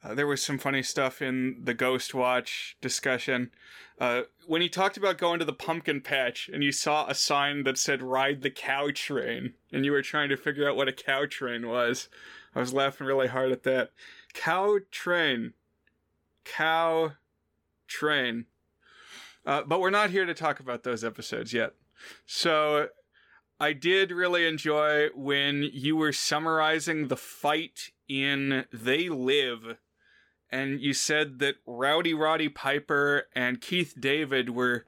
[0.02, 3.50] uh, there was some funny stuff in the Ghost Watch discussion.
[3.98, 7.64] Uh, when he talked about going to the pumpkin patch and you saw a sign
[7.64, 10.92] that said ride the cow train and you were trying to figure out what a
[10.92, 12.08] cow train was,
[12.54, 13.90] I was laughing really hard at that.
[14.32, 15.52] Cow train.
[16.44, 17.12] Cow
[17.86, 18.46] train.
[19.44, 21.74] Uh, but we're not here to talk about those episodes yet.
[22.24, 22.88] So
[23.60, 29.76] I did really enjoy when you were summarizing the fight in They Live
[30.50, 34.86] and you said that Rowdy Roddy Piper and Keith David were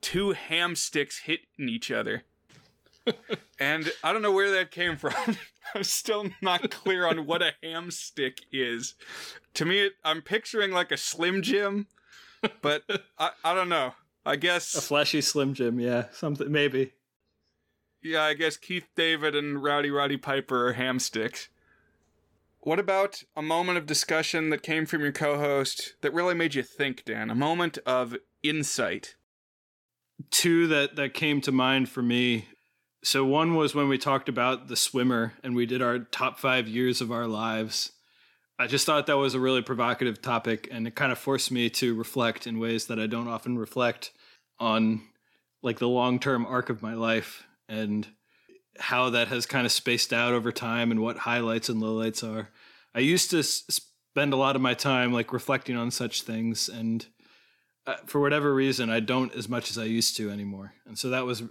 [0.00, 2.24] two ham sticks hitting each other.
[3.58, 5.14] and I don't know where that came from.
[5.74, 8.94] I'm still not clear on what a ham stick is.
[9.54, 11.86] To me, it, I'm picturing like a Slim Jim,
[12.60, 12.84] but
[13.18, 13.94] I, I don't know.
[14.26, 16.92] I guess a fleshy Slim Jim, yeah, something maybe.
[18.02, 21.48] Yeah, I guess Keith David and Rowdy Roddy Piper are ham sticks.
[22.60, 26.54] What about a moment of discussion that came from your co host that really made
[26.54, 27.30] you think, Dan?
[27.30, 29.16] A moment of insight?
[30.30, 32.48] Two that, that came to mind for me.
[33.02, 36.68] So, one was when we talked about the swimmer and we did our top five
[36.68, 37.92] years of our lives.
[38.58, 41.70] I just thought that was a really provocative topic and it kind of forced me
[41.70, 44.12] to reflect in ways that I don't often reflect
[44.58, 45.02] on
[45.62, 48.08] like the long term arc of my life and
[48.78, 52.48] how that has kind of spaced out over time and what highlights and lowlights are.
[52.94, 57.06] I used to spend a lot of my time like reflecting on such things and
[57.86, 60.74] uh, for whatever reason I don't as much as I used to anymore.
[60.86, 61.42] And so that was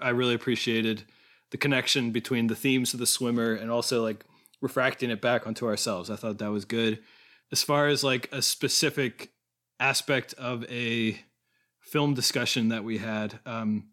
[0.00, 1.04] I really appreciated
[1.50, 4.24] the connection between the themes of the swimmer and also like
[4.60, 6.10] refracting it back onto ourselves.
[6.10, 7.00] I thought that was good.
[7.52, 9.30] As far as like a specific
[9.78, 11.20] aspect of a
[11.80, 13.90] film discussion that we had, um,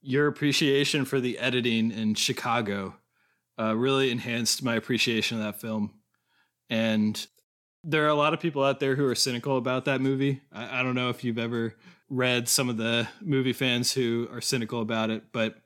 [0.00, 2.96] your appreciation for the editing in Chicago
[3.58, 5.92] uh, really enhanced my appreciation of that film.
[6.70, 7.26] And
[7.84, 10.40] there are a lot of people out there who are cynical about that movie.
[10.52, 11.74] I, I don't know if you've ever
[12.08, 15.56] read some of the movie fans who are cynical about it, but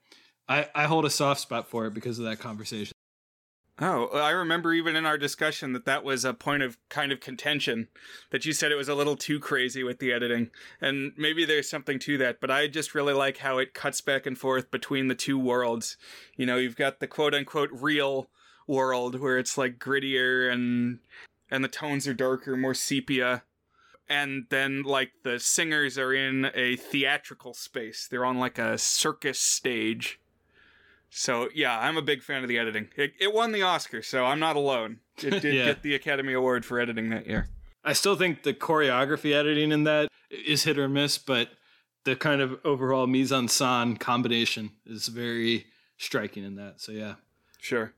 [0.49, 2.93] I, I hold a soft spot for it because of that conversation.
[3.85, 7.19] Oh, I remember even in our discussion that that was a point of kind of
[7.19, 7.89] contention
[8.31, 10.51] that you said it was a little too crazy with the editing.
[10.81, 14.25] And maybe there's something to that, but I just really like how it cuts back
[14.25, 15.97] and forth between the two worlds.
[16.37, 18.31] You know, you've got the quote unquote real
[18.69, 21.01] world where it's like grittier and
[21.51, 23.43] and the tones are darker, more sepia.
[24.09, 28.07] And then like the singers are in a theatrical space.
[28.09, 30.21] They're on like a circus stage
[31.15, 32.89] so yeah, I'm a big fan of the editing.
[32.97, 35.01] It, it won the Oscar, so I'm not alone.
[35.23, 35.67] It did yeah.
[35.67, 37.49] get the Academy Award for editing that year.
[37.85, 41.51] I still think the choreography editing in that is hit or miss, but
[42.05, 45.67] the kind of overall mise en scène combination is very
[45.99, 46.81] striking in that.
[46.81, 47.17] So yeah,
[47.59, 47.93] sure.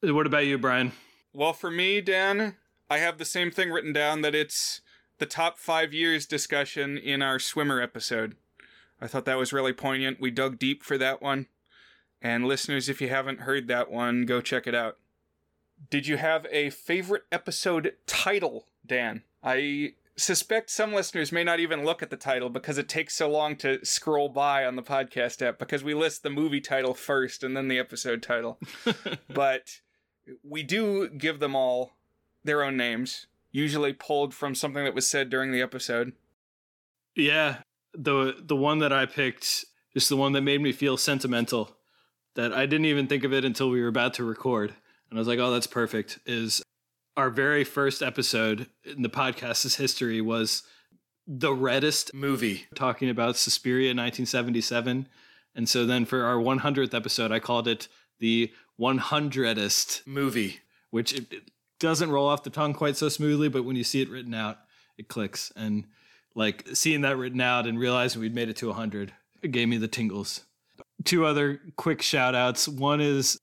[0.00, 0.92] What about you, Brian?
[1.32, 2.56] Well, for me, Dan,
[2.90, 4.80] I have the same thing written down that it's
[5.18, 8.34] the top five years discussion in our swimmer episode.
[9.00, 10.20] I thought that was really poignant.
[10.20, 11.46] We dug deep for that one.
[12.22, 14.96] And listeners, if you haven't heard that one, go check it out.
[15.90, 19.22] Did you have a favorite episode title, Dan?
[19.42, 23.28] I suspect some listeners may not even look at the title because it takes so
[23.28, 27.42] long to scroll by on the podcast app because we list the movie title first
[27.42, 28.60] and then the episode title.
[29.28, 29.80] but
[30.44, 31.92] we do give them all
[32.44, 33.26] their own names.
[33.50, 36.12] usually pulled from something that was said during the episode.
[37.16, 37.58] Yeah,
[37.92, 39.64] the the one that I picked
[39.94, 41.76] is the one that made me feel sentimental.
[42.34, 44.74] That I didn't even think of it until we were about to record,
[45.10, 46.62] and I was like, "Oh, that's perfect." Is
[47.16, 50.62] our very first episode in the podcast's history was
[51.26, 55.08] the reddest movie, talking about Suspiria 1977,
[55.54, 60.60] and so then for our 100th episode, I called it the 100est movie,
[60.90, 64.00] which it, it doesn't roll off the tongue quite so smoothly, but when you see
[64.00, 64.58] it written out,
[64.96, 65.52] it clicks.
[65.54, 65.84] And
[66.34, 69.12] like seeing that written out and realizing we'd made it to 100
[69.42, 70.44] it gave me the tingles
[71.04, 73.38] two other quick shout outs one is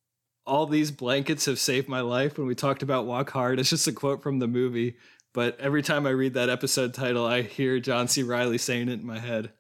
[0.46, 2.38] all these blankets have saved my life.
[2.38, 4.98] When we talked about walk hard it's just a quote from the movie
[5.34, 8.24] but every time i read that episode title i hear john c.
[8.24, 9.52] Reilly saying it in my head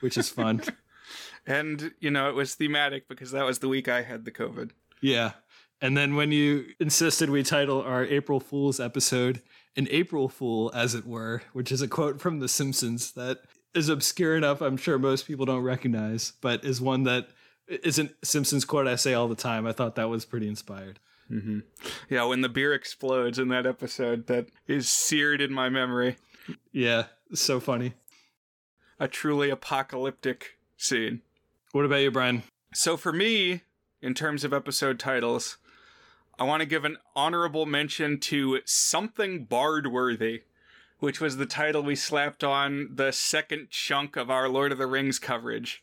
[0.00, 0.62] which is fun.
[1.46, 4.72] And you know it was thematic because that was the week i had the covid.
[5.00, 5.32] Yeah.
[5.80, 9.40] And then when you insisted we title our april fools episode
[9.78, 13.38] an April Fool, as it were, which is a quote from The Simpsons that
[13.74, 17.28] is obscure enough, I'm sure most people don't recognize, but is one that
[17.68, 19.66] isn't Simpsons quote I say all the time.
[19.66, 20.98] I thought that was pretty inspired.
[21.30, 21.60] Mm-hmm.
[22.08, 26.16] Yeah, when the beer explodes in that episode, that is seared in my memory.
[26.72, 27.04] Yeah,
[27.34, 27.94] so funny.
[28.98, 31.20] A truly apocalyptic scene.
[31.72, 32.44] What about you, Brian?
[32.72, 33.62] So for me,
[34.00, 35.58] in terms of episode titles,
[36.38, 40.42] I want to give an honorable mention to Something Bard Worthy,
[40.98, 44.86] which was the title we slapped on the second chunk of our Lord of the
[44.86, 45.82] Rings coverage.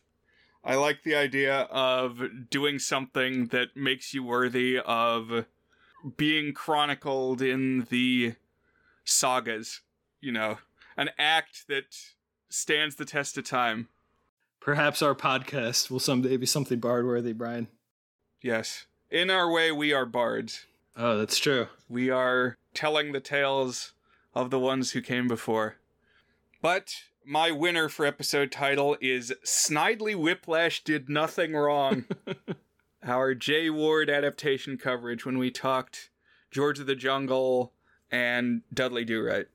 [0.66, 5.46] I like the idea of doing something that makes you worthy of
[6.16, 8.34] being chronicled in the
[9.04, 9.80] sagas,
[10.20, 10.58] you know,
[10.96, 11.96] an act that
[12.50, 13.88] stands the test of time.
[14.60, 17.68] Perhaps our podcast will someday be something bard worthy, Brian.
[18.42, 20.66] Yes in our way, we are bards.
[20.96, 21.68] Oh, that's true.
[21.88, 23.92] We are telling the tales
[24.34, 25.76] of the ones who came before.
[26.60, 26.94] But
[27.26, 32.04] my winner for episode title is Snidely Whiplash Did Nothing Wrong.
[33.02, 36.10] Our Jay Ward adaptation coverage when we talked
[36.52, 37.72] George of the Jungle
[38.10, 39.46] and Dudley Do Right.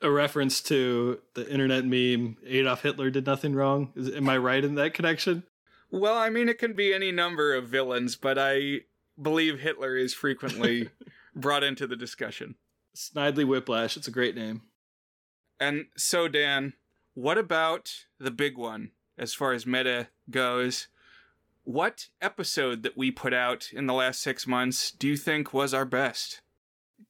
[0.00, 3.92] A reference to the internet meme Adolf Hitler did nothing wrong.
[3.94, 5.42] Is, am I right in that connection?
[5.90, 8.82] Well, I mean, it can be any number of villains, but I
[9.20, 10.88] believe Hitler is frequently
[11.36, 12.54] brought into the discussion.
[12.94, 14.62] Snidely Whiplash, it's a great name.
[15.60, 16.74] And so, Dan,
[17.14, 20.88] what about the big one as far as meta goes?
[21.64, 25.74] What episode that we put out in the last six months do you think was
[25.74, 26.40] our best?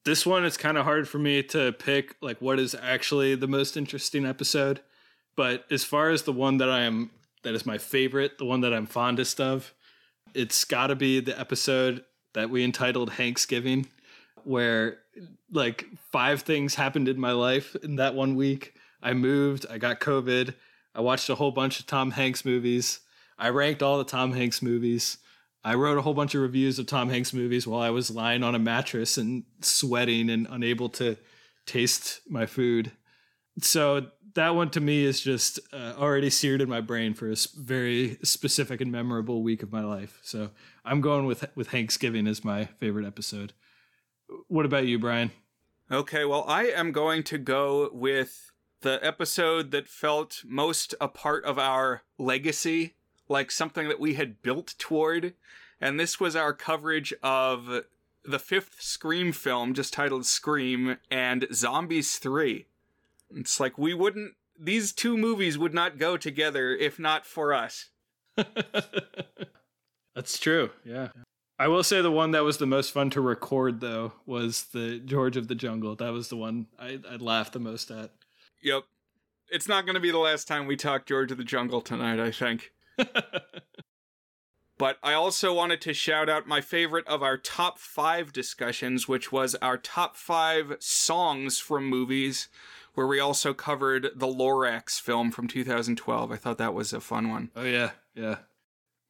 [0.04, 3.48] This one is kind of hard for me to pick, like, what is actually the
[3.48, 4.80] most interesting episode.
[5.36, 7.10] But as far as the one that I am
[7.46, 9.72] that is my favorite, the one that I'm fondest of.
[10.34, 13.86] It's got to be the episode that we entitled Thanksgiving,
[14.46, 14.98] where
[15.50, 18.74] like five things happened in my life in that one week.
[19.02, 20.54] I moved, I got COVID,
[20.94, 23.00] I watched a whole bunch of Tom Hanks movies,
[23.38, 25.18] I ranked all the Tom Hanks movies.
[25.62, 28.44] I wrote a whole bunch of reviews of Tom Hanks movies while I was lying
[28.44, 31.16] on a mattress and sweating and unable to
[31.66, 32.92] taste my food.
[33.60, 37.36] So that one to me is just uh, already seared in my brain for a
[37.56, 40.20] very specific and memorable week of my life.
[40.22, 40.50] So
[40.84, 43.52] I'm going with with Thanksgiving as my favorite episode.
[44.48, 45.30] What about you, Brian?
[45.90, 48.50] Okay, well, I am going to go with
[48.80, 52.94] the episode that felt most a part of our legacy,
[53.28, 55.34] like something that we had built toward.
[55.80, 57.84] And this was our coverage of
[58.24, 62.66] the fifth Scream film, just titled Scream, and Zombies 3.
[63.34, 67.90] It's like we wouldn't these two movies would not go together if not for us.
[70.14, 70.70] That's true.
[70.84, 71.08] Yeah.
[71.58, 74.98] I will say the one that was the most fun to record though was the
[74.98, 75.96] George of the Jungle.
[75.96, 78.10] That was the one I, I laughed the most at.
[78.62, 78.84] Yep.
[79.48, 82.18] It's not going to be the last time we talk George of the Jungle tonight,
[82.18, 82.72] I think.
[84.78, 89.30] but I also wanted to shout out my favorite of our top five discussions, which
[89.30, 92.48] was our top five songs from movies
[92.94, 96.32] where we also covered the Lorax film from 2012.
[96.32, 97.50] I thought that was a fun one.
[97.54, 98.38] Oh yeah, yeah.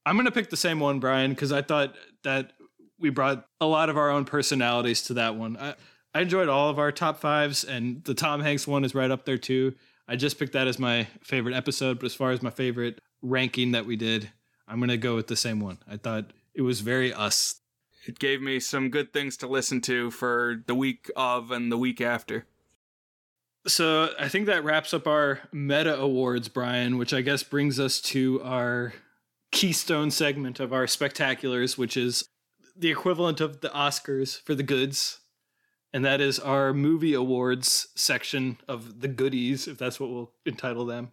[0.07, 2.53] I'm gonna pick the same one, Brian, because I thought that
[2.99, 5.57] we brought a lot of our own personalities to that one.
[5.57, 5.75] I,
[6.15, 9.25] I enjoyed all of our top fives, and the Tom Hanks one is right up
[9.25, 9.75] there too.
[10.09, 13.73] I just picked that as my favorite episode, but as far as my favorite ranking
[13.73, 14.31] that we did,
[14.69, 15.79] I'm gonna go with the same one.
[15.91, 17.61] I thought it was very us.
[18.07, 21.77] It gave me some good things to listen to for the week of and the
[21.77, 22.47] week after.
[23.67, 28.01] So I think that wraps up our meta awards, Brian, which I guess brings us
[28.03, 28.93] to our
[29.57, 32.29] keystone segment of our spectaculars, which is
[32.77, 35.21] the equivalent of the Oscars for the goods.
[35.95, 40.85] and that is our movie awards section of the goodies, if that's what we'll entitle
[40.85, 41.11] them.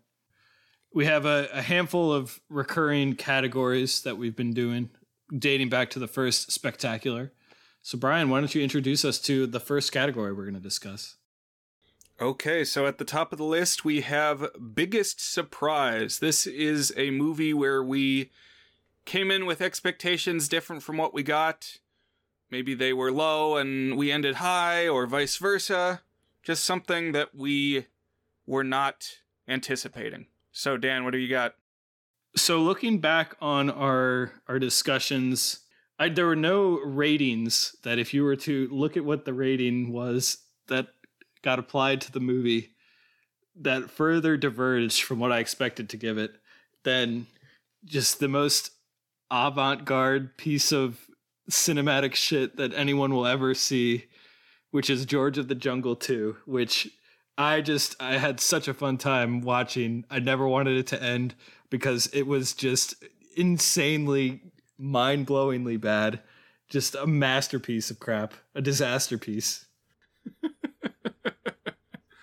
[0.94, 4.90] We have a, a handful of recurring categories that we've been doing,
[5.34, 7.32] dating back to the first spectacular.
[7.82, 11.16] So, Brian, why don't you introduce us to the first category we're going to discuss?
[12.22, 16.20] Okay, so at the top of the list, we have Biggest Surprise.
[16.20, 18.30] This is a movie where we
[19.04, 21.80] came in with expectations different from what we got.
[22.52, 26.02] Maybe they were low and we ended high, or vice versa.
[26.44, 27.88] Just something that we
[28.46, 30.28] were not anticipating.
[30.52, 31.56] So, Dan, what do you got?
[32.36, 35.62] So, looking back on our our discussions,
[35.98, 39.92] I, there were no ratings that if you were to look at what the rating
[39.92, 40.38] was
[40.68, 40.90] that
[41.44, 42.72] got applied to the movie
[43.56, 46.32] that further diverged from what I expected to give it
[46.84, 47.28] than
[47.86, 48.72] just the most
[49.30, 51.00] avant-garde piece of
[51.52, 54.06] cinematic shit that anyone will ever see,
[54.72, 56.90] which is George of the Jungle 2, which
[57.38, 60.06] I just I had such a fun time watching.
[60.10, 61.36] I never wanted it to end
[61.70, 62.96] because it was just
[63.36, 64.42] insanely
[64.78, 66.22] mind-blowingly bad.
[66.70, 69.66] Just a masterpiece of crap, a disaster piece.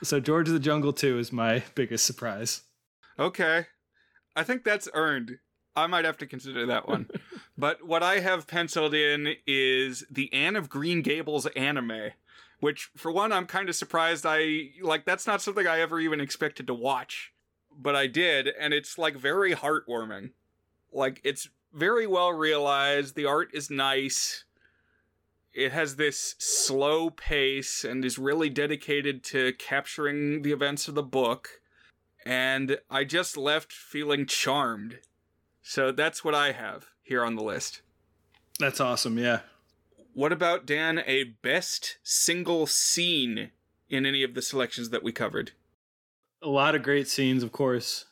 [0.03, 2.63] So George of the Jungle 2 is my biggest surprise.
[3.19, 3.67] Okay.
[4.35, 5.39] I think that's earned.
[5.77, 7.09] I might have to consider that one.
[7.59, 12.11] but what I have penciled in is the Anne of Green Gables anime,
[12.61, 16.21] which for one I'm kind of surprised I like that's not something I ever even
[16.21, 17.33] expected to watch,
[17.77, 20.31] but I did and it's like very heartwarming.
[20.93, 24.45] Like it's very well realized, the art is nice.
[25.53, 31.03] It has this slow pace and is really dedicated to capturing the events of the
[31.03, 31.61] book.
[32.25, 34.99] And I just left feeling charmed
[35.63, 37.83] so that's what I have here on the list.
[38.59, 39.41] That's awesome, yeah.
[40.15, 43.51] What about Dan a best single scene
[43.89, 45.53] in any of the selections that we covered?
[46.43, 48.07] A lot of great scenes, of course.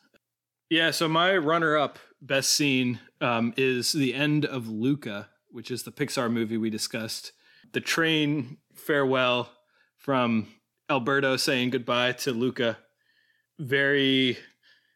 [0.69, 5.83] Yeah, so my runner up best scene um, is the end of Luca, which is
[5.83, 7.31] the Pixar movie we discussed.
[7.73, 9.49] The train farewell
[9.97, 10.47] from
[10.89, 12.77] Alberto saying goodbye to Luca.
[13.59, 14.37] Very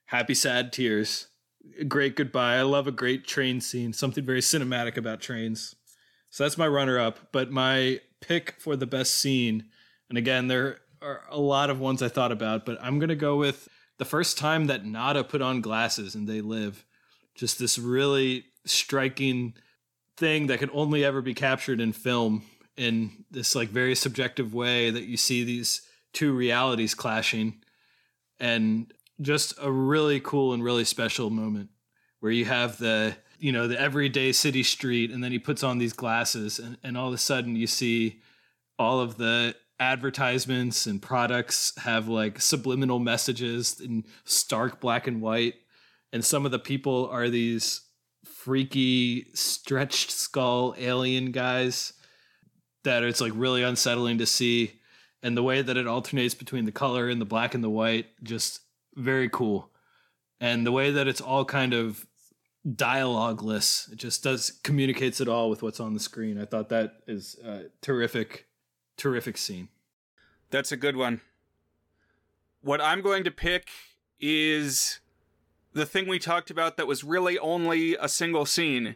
[0.06, 1.28] happy, sad tears
[1.80, 2.56] a great goodbye.
[2.56, 5.76] I love a great train scene, something very cinematic about trains.
[6.30, 7.32] So that's my runner up.
[7.32, 9.66] But my pick for the best scene,
[10.10, 13.16] and again, there are a lot of ones I thought about, but I'm going to
[13.16, 16.86] go with the first time that Nada put on glasses and they live.
[17.36, 19.54] Just this really striking
[20.18, 22.44] thing that could only ever be captured in film
[22.78, 27.62] in this like very subjective way that you see these two realities clashing
[28.40, 31.70] and just a really cool and really special moment
[32.20, 35.78] where you have the you know the everyday city street and then he puts on
[35.78, 38.20] these glasses and, and all of a sudden you see
[38.80, 45.56] all of the advertisements and products have like subliminal messages in stark black and white.
[46.12, 47.82] And some of the people are these
[48.44, 51.94] freaky stretched skull alien guys
[52.84, 54.82] that it's like really unsettling to see
[55.22, 58.08] and the way that it alternates between the color and the black and the white
[58.22, 58.60] just
[58.96, 59.70] very cool.
[60.42, 62.06] And the way that it's all kind of
[62.68, 66.38] dialogueless, it just does communicates it all with what's on the screen.
[66.38, 68.48] I thought that is a terrific,
[68.98, 69.70] terrific scene.
[70.50, 71.22] That's a good one.
[72.60, 73.70] What I'm going to pick
[74.20, 75.00] is
[75.74, 78.96] the thing we talked about that was really only a single scene.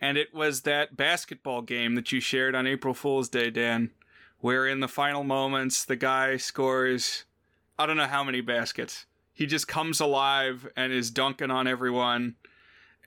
[0.00, 3.90] And it was that basketball game that you shared on April Fool's Day, Dan,
[4.40, 7.24] where in the final moments the guy scores
[7.78, 12.36] I don't know how many baskets he just comes alive and is dunking on everyone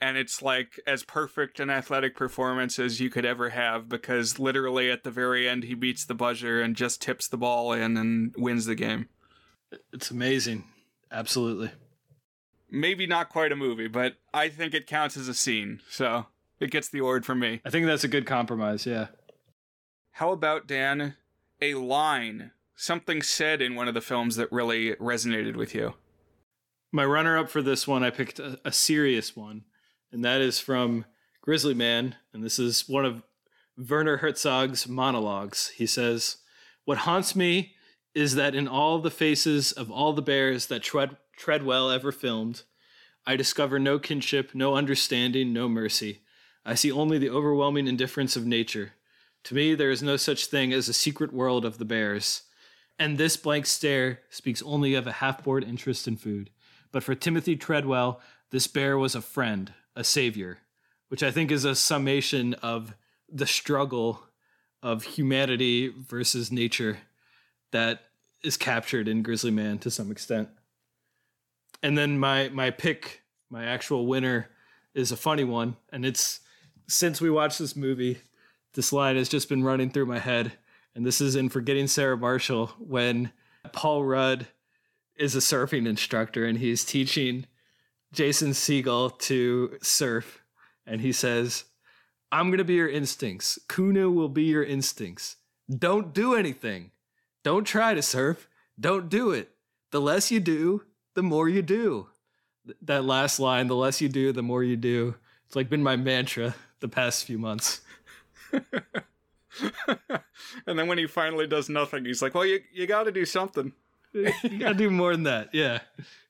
[0.02, 4.90] and it's like as perfect an athletic performance as you could ever have because literally
[4.90, 8.34] at the very end he beats the buzzer and just tips the ball in and
[8.38, 9.08] wins the game.
[9.94, 10.64] It's amazing.
[11.12, 11.72] Absolutely.
[12.72, 15.82] Maybe not quite a movie, but I think it counts as a scene.
[15.90, 16.28] So,
[16.60, 17.62] it gets the award from me.
[17.66, 19.08] I think that's a good compromise, yeah.
[20.14, 21.16] How about Dan
[21.62, 25.96] a line, something said in one of the films that really resonated with you?
[26.92, 29.66] My runner up for this one, I picked a, a serious one,
[30.12, 31.06] and that is from
[31.42, 33.24] Grizzly Man, and this is one of
[33.78, 35.70] Werner Herzog's monologues.
[35.76, 36.38] He says,
[36.86, 37.74] What haunts me
[38.14, 42.62] is that in all the faces of all the bears that Tread- Treadwell ever filmed,
[43.26, 46.22] I discover no kinship, no understanding, no mercy.
[46.64, 48.92] I see only the overwhelming indifference of nature.
[49.46, 52.44] To me, there is no such thing as a secret world of the bears.
[53.00, 56.52] And this blank stare speaks only of a half bored interest in food.
[56.92, 58.22] But for Timothy Treadwell,
[58.52, 60.60] this bear was a friend, a savior,
[61.08, 62.94] which I think is a summation of
[63.28, 64.22] the struggle
[64.84, 67.00] of humanity versus nature
[67.72, 68.04] that
[68.44, 70.48] is captured in Grizzly Man to some extent.
[71.84, 74.50] And then my my pick, my actual winner
[74.94, 76.42] is a funny one and it's
[76.88, 78.20] since we watched this movie,
[78.74, 80.54] this line has just been running through my head
[80.96, 83.32] and this is in Forgetting Sarah Marshall when
[83.72, 84.48] Paul Rudd
[85.16, 87.46] is a surfing instructor and he's teaching
[88.12, 90.44] Jason Segel to surf
[90.86, 91.66] and he says,
[92.32, 93.58] "I'm to be your instincts.
[93.70, 95.38] Kunu will be your instincts.
[95.70, 96.92] Don't do anything.
[97.44, 98.50] Don't try to surf.
[98.80, 99.52] Don't do it.
[99.92, 100.84] The less you do,
[101.14, 102.08] the more you do."
[102.82, 105.16] That last line, the less you do, the more you do.
[105.46, 107.82] It's like been my mantra the past few months.
[108.52, 108.62] and
[110.66, 113.74] then when he finally does nothing, he's like, "Well, you you got to do something."
[114.14, 115.50] Eh, you gotta do more than that.
[115.54, 115.80] Yeah,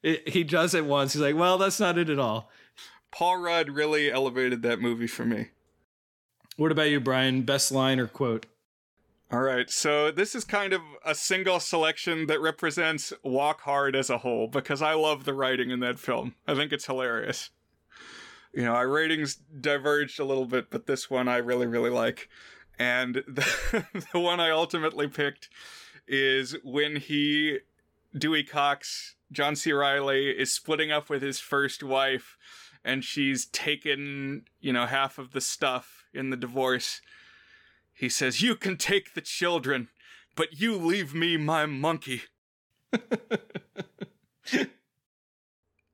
[0.04, 1.14] it, he does it once.
[1.14, 2.50] He's like, "Well, that's not it at all."
[3.12, 5.50] Paul Rudd really elevated that movie for me.
[6.58, 7.42] What about you, Brian?
[7.42, 8.46] Best line or quote?
[9.32, 14.10] All right, so this is kind of a single selection that represents Walk Hard as
[14.10, 16.36] a whole because I love the writing in that film.
[16.46, 17.50] I think it's hilarious.
[18.54, 22.28] You know, our ratings diverged a little bit, but this one I really, really like.
[22.78, 25.48] And the, the one I ultimately picked
[26.10, 27.60] is when he,
[28.14, 29.72] Dewey Cox, John C.
[29.72, 32.38] Reilly, is splitting up with his first wife,
[32.84, 37.00] and she's taken, you know, half of the stuff in the divorce.
[38.02, 39.88] He says, You can take the children,
[40.36, 42.24] but you leave me my monkey.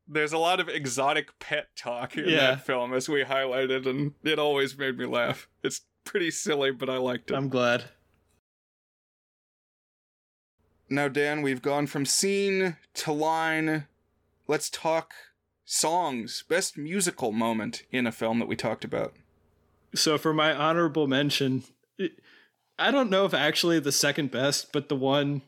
[0.08, 2.52] There's a lot of exotic pet talk in Yeah.
[2.52, 5.50] that film, as we highlighted, and it always made me laugh.
[5.64, 7.36] It's pretty silly, but I liked it.
[7.36, 7.90] I'm glad.
[10.90, 13.88] Now, Dan, we've gone from scene to line.
[14.48, 15.12] Let's talk
[15.66, 16.46] songs.
[16.48, 19.14] Best musical moment in a film that we talked about.
[19.94, 21.64] So for my honorable mention,
[22.80, 25.42] I don't know if actually the second best, but the one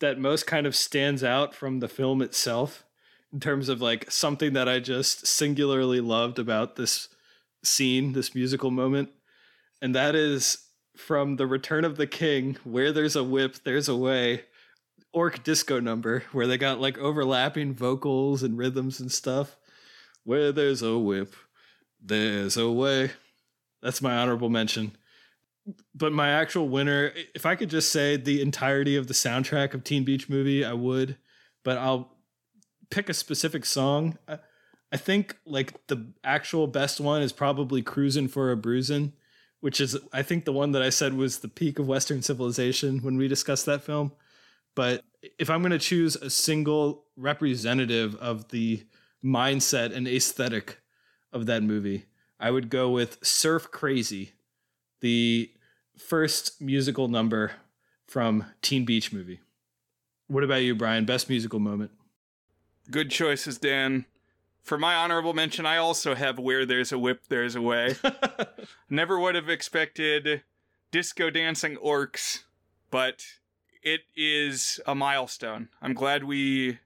[0.00, 2.84] that most kind of stands out from the film itself
[3.32, 7.08] in terms of like something that I just singularly loved about this
[7.64, 9.10] scene, this musical moment.
[9.80, 10.66] And that is
[10.96, 14.42] from The Return of the King, where there's a whip, there's a way.
[15.14, 19.56] Orc disco number where they got like overlapping vocals and rhythms and stuff.
[20.24, 21.34] Where there's a whip,
[22.00, 23.10] there's a way.
[23.82, 24.96] That's my honorable mention.
[25.94, 29.84] But my actual winner, if I could just say the entirety of the soundtrack of
[29.84, 31.16] Teen Beach Movie, I would.
[31.62, 32.16] But I'll
[32.90, 34.18] pick a specific song.
[34.28, 39.12] I, think like the actual best one is probably "Cruising for a Bruisin',"
[39.60, 42.98] which is I think the one that I said was the peak of Western civilization
[42.98, 44.12] when we discussed that film.
[44.74, 45.04] But
[45.38, 48.84] if I'm going to choose a single representative of the
[49.24, 50.80] mindset and aesthetic
[51.32, 52.06] of that movie,
[52.40, 54.32] I would go with Surf Crazy,
[55.02, 55.50] the
[55.98, 57.52] first musical number
[58.06, 59.40] from Teen Beach Movie.
[60.28, 61.04] What about you, Brian?
[61.04, 61.90] Best musical moment?
[62.90, 64.06] Good choices, Dan.
[64.62, 67.96] For my honorable mention, I also have Where There's a Whip, There's a Way.
[68.90, 70.42] Never would have expected
[70.90, 72.44] disco dancing orcs,
[72.90, 73.24] but
[73.82, 75.68] it is a milestone.
[75.82, 76.78] I'm glad we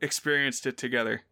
[0.00, 1.22] experienced it together.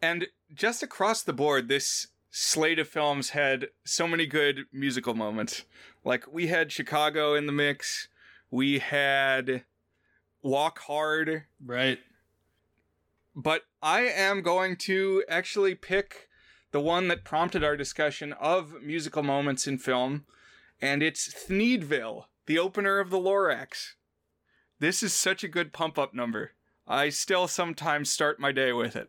[0.00, 2.06] And just across the board, this
[2.38, 5.64] slate of films had so many good musical moments.
[6.04, 8.08] Like, we had Chicago in the mix,
[8.50, 9.64] we had
[10.42, 11.98] Walk Hard, right.
[13.34, 16.28] but I am going to actually pick
[16.72, 20.26] the one that prompted our discussion of musical moments in film,
[20.78, 23.94] and it's Thneedville, the opener of the Lorax.
[24.78, 26.52] This is such a good pump up number.
[26.86, 29.08] I still sometimes start my day with it.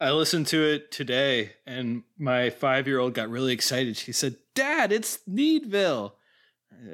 [0.00, 3.96] I listened to it today, and my five year old got really excited.
[3.96, 6.14] She said, Dad, it's Needville.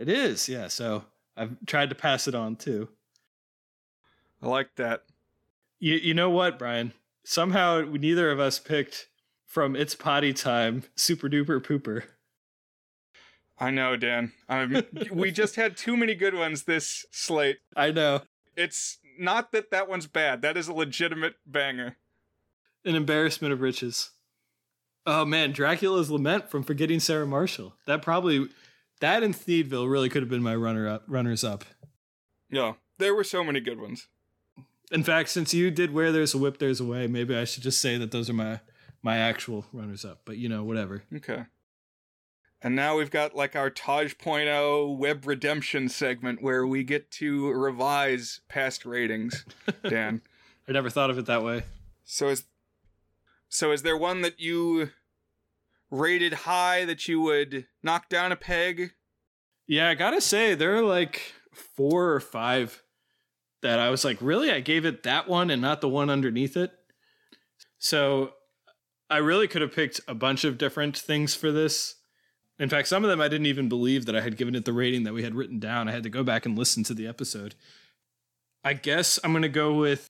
[0.00, 0.68] It is, yeah.
[0.68, 1.04] So
[1.36, 2.88] I've tried to pass it on too.
[4.42, 5.04] I like that.
[5.78, 6.92] You, you know what, Brian?
[7.24, 9.08] Somehow neither of us picked
[9.46, 12.04] from It's Potty Time Super Duper Pooper.
[13.58, 14.32] I know, Dan.
[14.48, 14.82] Um,
[15.12, 17.58] we just had too many good ones this slate.
[17.76, 18.22] I know.
[18.56, 20.42] It's not that that one's bad.
[20.42, 21.96] That is a legitimate banger.
[22.84, 24.10] An embarrassment of riches.
[25.06, 27.74] Oh man, Dracula's Lament from Forgetting Sarah Marshall.
[27.86, 28.48] That probably
[29.00, 31.64] that and Thneedville really could have been my runner up runners up.
[32.50, 34.08] Yeah, there were so many good ones.
[34.92, 37.62] In fact, since you did where there's a whip, there's a way, maybe I should
[37.62, 38.60] just say that those are my
[39.02, 40.20] my actual runners up.
[40.24, 41.02] But you know, whatever.
[41.14, 41.44] Okay.
[42.62, 48.40] And now we've got like our Taj.0 web redemption segment where we get to revise
[48.48, 49.44] past ratings,
[49.86, 50.22] Dan.
[50.68, 51.64] I never thought of it that way.
[52.04, 52.44] so is
[53.54, 54.90] so is there one that you
[55.88, 58.90] rated high that you would knock down a peg?
[59.68, 62.82] Yeah, I gotta say, there are like four or five
[63.62, 64.50] that I was like, really?
[64.50, 66.72] I gave it that one and not the one underneath it.
[67.78, 68.32] So
[69.08, 71.94] I really could have picked a bunch of different things for this.
[72.58, 74.72] In fact, some of them I didn't even believe that I had given it the
[74.72, 75.88] rating that we had written down.
[75.88, 77.54] I had to go back and listen to the episode.
[78.64, 80.08] I guess I'm going to go with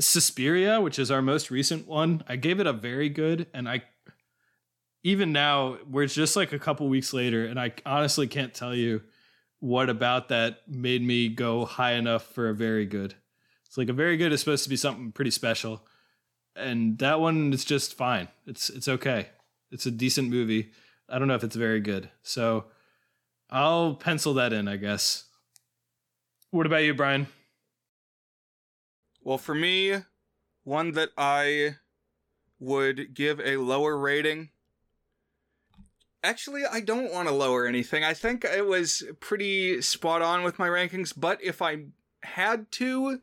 [0.00, 2.24] Suspiria, which is our most recent one.
[2.28, 3.84] I gave it a very good, and I
[5.02, 9.02] even now we're just like a couple weeks later, and I honestly can't tell you
[9.60, 13.14] what about that made me go high enough for a very good.
[13.66, 15.86] It's like a very good is supposed to be something pretty special,
[16.56, 18.28] and that one is just fine.
[18.46, 19.28] It's it's okay.
[19.70, 20.72] It's a decent movie.
[21.08, 22.64] I don't know if it's very good, so
[23.50, 24.66] I'll pencil that in.
[24.66, 25.24] I guess.
[26.50, 27.26] What about you, Brian?
[29.24, 30.02] Well, for me,
[30.64, 31.76] one that I
[32.60, 34.50] would give a lower rating.
[36.22, 38.04] Actually, I don't want to lower anything.
[38.04, 41.86] I think it was pretty spot on with my rankings, but if I
[42.22, 43.20] had to,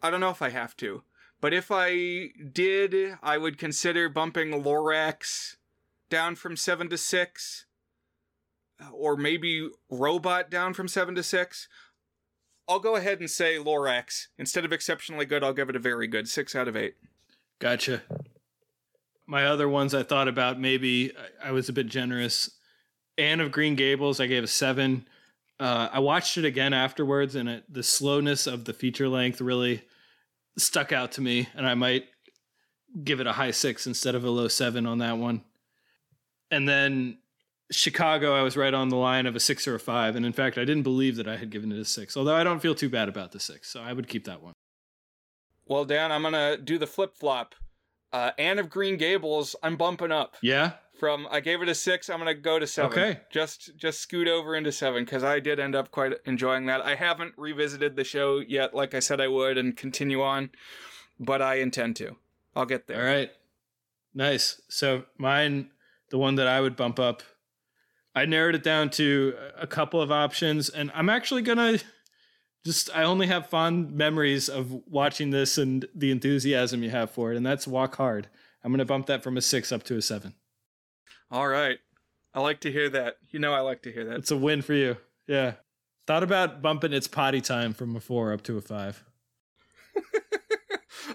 [0.00, 1.02] I don't know if I have to,
[1.40, 5.56] but if I did, I would consider bumping Lorax
[6.08, 7.66] down from 7 to 6
[8.92, 11.68] or maybe Robot down from 7 to 6.
[12.68, 14.26] I'll go ahead and say Lorax.
[14.36, 16.28] Instead of exceptionally good, I'll give it a very good.
[16.28, 16.96] Six out of eight.
[17.58, 18.02] Gotcha.
[19.26, 21.12] My other ones I thought about maybe
[21.42, 22.50] I was a bit generous.
[23.16, 25.06] Anne of Green Gables, I gave a seven.
[25.58, 29.82] Uh, I watched it again afterwards, and it, the slowness of the feature length really
[30.56, 32.04] stuck out to me, and I might
[33.02, 35.42] give it a high six instead of a low seven on that one.
[36.50, 37.18] And then
[37.70, 40.16] Chicago, I was right on the line of a six or a five.
[40.16, 42.44] And in fact, I didn't believe that I had given it a six, although I
[42.44, 43.70] don't feel too bad about the six.
[43.70, 44.54] So I would keep that one.
[45.66, 47.54] Well, Dan, I'm going to do the flip flop.
[48.12, 50.36] Uh, Anne of Green Gables, I'm bumping up.
[50.40, 50.72] Yeah.
[50.98, 52.90] From I gave it a six, I'm gonna go to seven.
[52.90, 53.20] Okay.
[53.30, 56.80] Just just scoot over into seven because I did end up quite enjoying that.
[56.80, 60.50] I haven't revisited the show yet, like I said I would, and continue on,
[61.20, 62.16] but I intend to.
[62.56, 63.00] I'll get there.
[63.00, 63.30] All right.
[64.12, 64.60] Nice.
[64.68, 65.70] So mine,
[66.10, 67.22] the one that I would bump up
[68.18, 71.78] I narrowed it down to a couple of options, and I'm actually gonna
[72.64, 77.32] just I only have fond memories of watching this and the enthusiasm you have for
[77.32, 78.28] it, and that's Walk Hard.
[78.64, 80.34] I'm gonna bump that from a six up to a seven.
[81.30, 81.78] All right.
[82.34, 83.18] I like to hear that.
[83.30, 84.16] You know I like to hear that.
[84.16, 84.96] It's a win for you.
[85.28, 85.52] Yeah.
[86.06, 89.04] Thought about bumping its potty time from a four up to a five.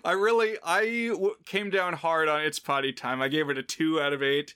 [0.04, 3.22] I really I w- came down hard on its potty time.
[3.22, 4.54] I gave it a 2 out of 8.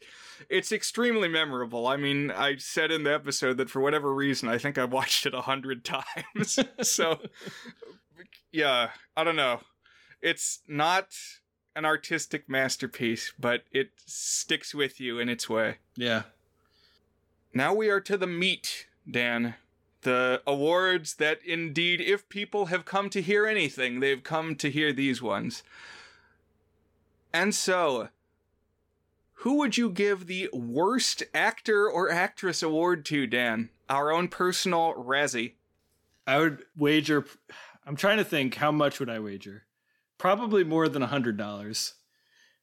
[0.49, 1.87] It's extremely memorable.
[1.87, 5.25] I mean, I said in the episode that for whatever reason, I think I watched
[5.25, 5.83] it a 100
[6.35, 6.59] times.
[6.81, 7.19] so
[8.51, 9.61] yeah, I don't know.
[10.21, 11.09] It's not
[11.75, 15.77] an artistic masterpiece, but it sticks with you in its way.
[15.95, 16.23] Yeah.
[17.53, 19.55] Now we are to the meat, Dan
[20.01, 24.93] the awards that indeed, if people have come to hear anything, they've come to hear
[24.93, 25.63] these ones.
[27.33, 28.09] And so,
[29.41, 33.69] who would you give the worst actor or actress award to, Dan?
[33.89, 35.53] Our own personal Razzie.
[36.25, 37.25] I would wager.
[37.85, 39.63] I'm trying to think how much would I wager?
[40.17, 41.93] Probably more than a hundred dollars.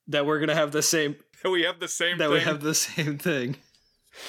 [0.07, 1.17] That we're gonna have the same.
[1.43, 2.17] That we have the same.
[2.17, 2.33] That thing.
[2.33, 3.57] we have the same thing.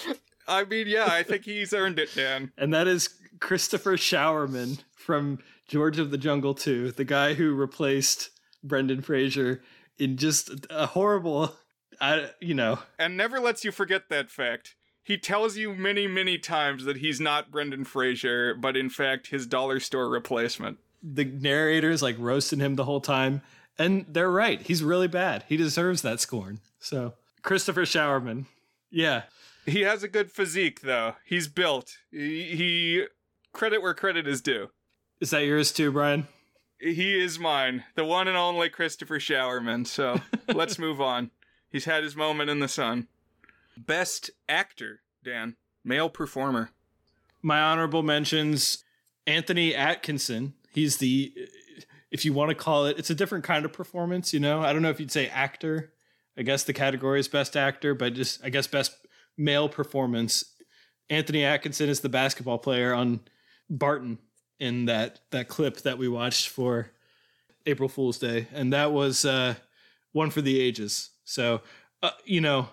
[0.47, 2.51] I mean, yeah, I think he's earned it, Dan.
[2.57, 8.29] and that is Christopher Showerman from George of the Jungle 2, the guy who replaced
[8.63, 9.61] Brendan Fraser
[9.97, 11.55] in just a horrible,
[11.99, 12.79] I, you know.
[12.99, 14.75] And never lets you forget that fact.
[15.03, 19.45] He tells you many, many times that he's not Brendan Fraser, but in fact his
[19.45, 20.79] dollar store replacement.
[21.03, 23.41] The narrator is like roasting him the whole time.
[23.77, 24.61] And they're right.
[24.61, 25.43] He's really bad.
[25.47, 26.59] He deserves that scorn.
[26.79, 28.45] So, Christopher Showerman.
[28.89, 29.23] Yeah.
[29.65, 31.15] He has a good physique, though.
[31.25, 31.97] He's built.
[32.11, 33.05] He, he
[33.51, 34.69] credit where credit is due.
[35.19, 36.27] Is that yours too, Brian?
[36.79, 39.87] He is mine, the one and only Christopher Showerman.
[39.87, 40.19] So
[40.53, 41.31] let's move on.
[41.69, 43.07] He's had his moment in the sun.
[43.77, 46.69] Best actor, Dan, male performer.
[47.41, 48.83] My honorable mentions
[49.25, 50.53] Anthony Atkinson.
[50.71, 51.33] He's the,
[52.11, 54.61] if you want to call it, it's a different kind of performance, you know?
[54.61, 55.93] I don't know if you'd say actor.
[56.37, 58.93] I guess the category is best actor, but just, I guess, best
[59.37, 60.45] male performance.
[61.09, 63.21] Anthony Atkinson is the basketball player on
[63.69, 64.19] Barton
[64.59, 66.91] in that that clip that we watched for
[67.65, 69.55] April Fool's Day, and that was uh,
[70.13, 71.11] one for the ages.
[71.25, 71.61] So
[72.01, 72.69] uh, you know,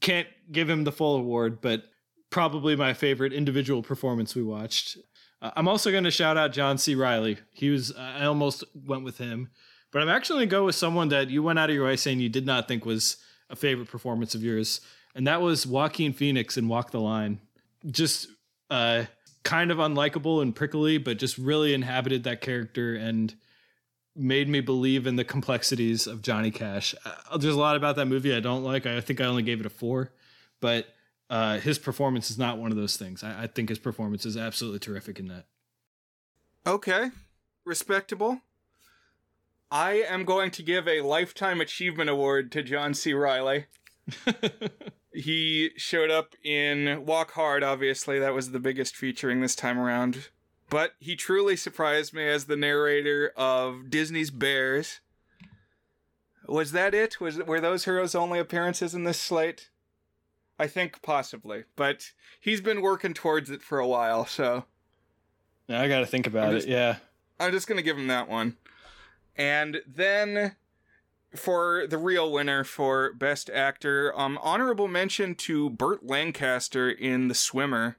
[0.00, 1.84] can't give him the full award, but
[2.30, 4.98] probably my favorite individual performance we watched.
[5.42, 6.94] Uh, I'm also going to shout out John C.
[6.94, 7.38] Reilly.
[7.52, 9.50] He was I almost went with him,
[9.92, 11.96] but I'm actually going to go with someone that you went out of your way
[11.96, 13.18] saying you did not think was
[13.48, 14.80] a favorite performance of yours
[15.16, 17.40] and that was Joaquin Phoenix in Walk the Line.
[17.90, 18.28] just
[18.70, 19.04] uh,
[19.42, 23.34] kind of unlikable and prickly, but just really inhabited that character and
[24.14, 26.94] made me believe in the complexities of Johnny Cash.
[27.04, 28.86] Uh, there's a lot about that movie I don't like.
[28.86, 30.12] I think I only gave it a four,
[30.60, 30.88] but
[31.30, 33.24] uh, his performance is not one of those things.
[33.24, 35.46] I, I think his performance is absolutely terrific in that.
[36.66, 37.10] Okay,
[37.64, 38.40] respectable.
[39.70, 43.12] I am going to give a lifetime achievement award to John C.
[43.14, 43.66] Reilly.
[45.16, 48.18] he showed up in Walk Hard, obviously.
[48.18, 50.28] That was the biggest featuring this time around.
[50.68, 55.00] But he truly surprised me as the narrator of Disney's Bears.
[56.46, 57.20] Was that it?
[57.20, 59.70] Was were those heroes' only appearances in this slate?
[60.58, 64.64] I think possibly, but he's been working towards it for a while, so
[65.68, 66.70] I got to think about just, it.
[66.70, 66.96] Yeah,
[67.38, 68.56] I'm just gonna give him that one,
[69.36, 70.56] and then
[71.36, 77.34] for the real winner for best actor, um, honorable mention to Burt Lancaster in The
[77.34, 77.96] Swimmer.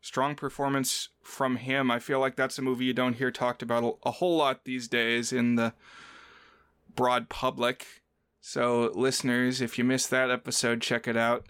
[0.00, 1.90] Strong performance from him.
[1.90, 4.86] I feel like that's a movie you don't hear talked about a whole lot these
[4.86, 5.72] days in the
[6.94, 8.02] broad public.
[8.40, 11.46] So, listeners, if you missed that episode, check it out.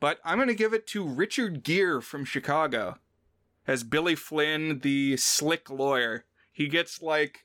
[0.00, 2.98] But I'm going to give it to Richard Gere from Chicago
[3.66, 6.24] as Billy Flynn, the slick lawyer.
[6.52, 7.44] He gets like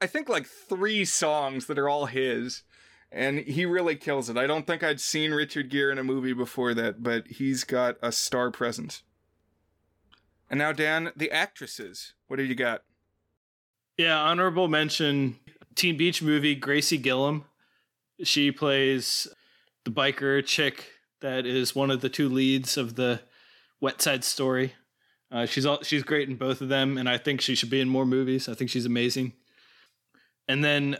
[0.00, 2.62] I think like three songs that are all his,
[3.12, 4.36] and he really kills it.
[4.36, 7.96] I don't think I'd seen Richard Gere in a movie before that, but he's got
[8.02, 9.02] a star presence.
[10.48, 12.14] And now, Dan, the actresses.
[12.26, 12.82] What do you got?
[13.96, 15.38] Yeah, honorable mention
[15.74, 17.44] Teen Beach movie, Gracie Gillam.
[18.22, 19.28] She plays
[19.84, 20.86] the biker chick
[21.20, 23.20] that is one of the two leads of the
[23.80, 24.74] Wet Side Story.
[25.30, 27.80] Uh, she's all, she's great in both of them, and I think she should be
[27.80, 28.48] in more movies.
[28.48, 29.34] I think she's amazing.
[30.50, 30.98] And then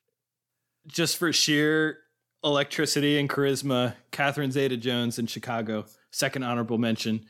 [0.86, 1.98] just for sheer
[2.44, 7.26] electricity and charisma, Catherine Zeta Jones in Chicago, second honorable mention.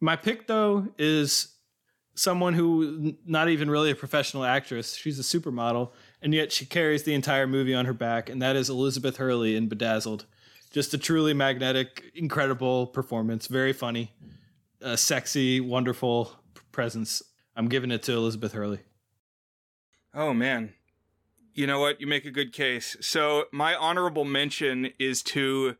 [0.00, 1.56] My pick, though, is
[2.14, 4.94] someone who not even really a professional actress.
[4.94, 5.90] She's a supermodel,
[6.22, 9.56] and yet she carries the entire movie on her back, and that is Elizabeth Hurley
[9.56, 10.26] in Bedazzled.
[10.70, 13.48] Just a truly magnetic, incredible performance.
[13.48, 14.12] Very funny,
[14.80, 16.30] a sexy, wonderful
[16.70, 17.20] presence.
[17.56, 18.78] I'm giving it to Elizabeth Hurley.
[20.14, 20.74] Oh man,
[21.58, 22.00] you know what?
[22.00, 22.96] You make a good case.
[23.00, 25.74] So my honorable mention is to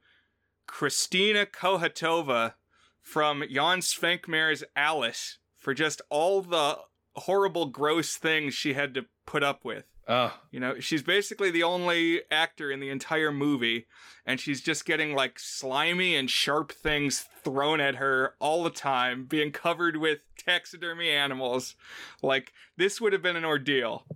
[0.68, 2.54] Kristina Kohoutova
[3.00, 6.78] from Jan Svankmajer's Alice for just all the
[7.14, 9.84] horrible, gross things she had to put up with.
[10.08, 10.34] Oh.
[10.50, 13.86] You know, she's basically the only actor in the entire movie,
[14.26, 19.26] and she's just getting like slimy and sharp things thrown at her all the time,
[19.26, 21.76] being covered with taxidermy animals.
[22.20, 24.06] Like, this would have been an ordeal.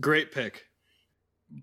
[0.00, 0.66] Great pick.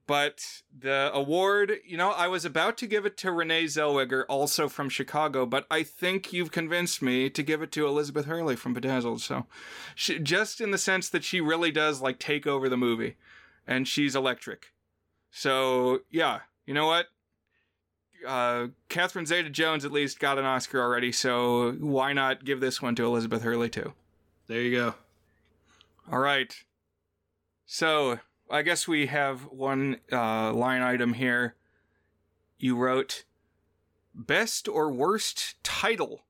[0.06, 4.70] But the award, you know, I was about to give it to Renee Zellweger, also
[4.70, 8.74] from Chicago, but I think you've convinced me to give it to Elizabeth Hurley from
[8.74, 9.22] Bedazzled.
[9.22, 9.48] So,
[9.96, 13.16] she, just in the sense that she really does like take over the movie,
[13.66, 14.68] and she's electric.
[15.32, 17.08] So, yeah, you know what?
[18.28, 22.94] Uh, Catherine Zeta-Jones at least got an Oscar already, so why not give this one
[22.96, 23.94] to Elizabeth Hurley too?
[24.46, 24.96] There you go.
[26.12, 26.54] All right.
[27.72, 28.18] So
[28.50, 31.54] I guess we have one uh, line item here.
[32.58, 33.26] You wrote
[34.16, 36.26] best or worst title,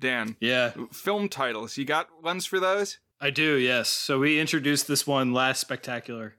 [0.00, 0.36] Dan.
[0.40, 0.72] Yeah.
[0.90, 1.76] Film titles.
[1.76, 2.98] You got ones for those?
[3.20, 3.90] I do, yes.
[3.90, 6.34] So we introduced this one last spectacular.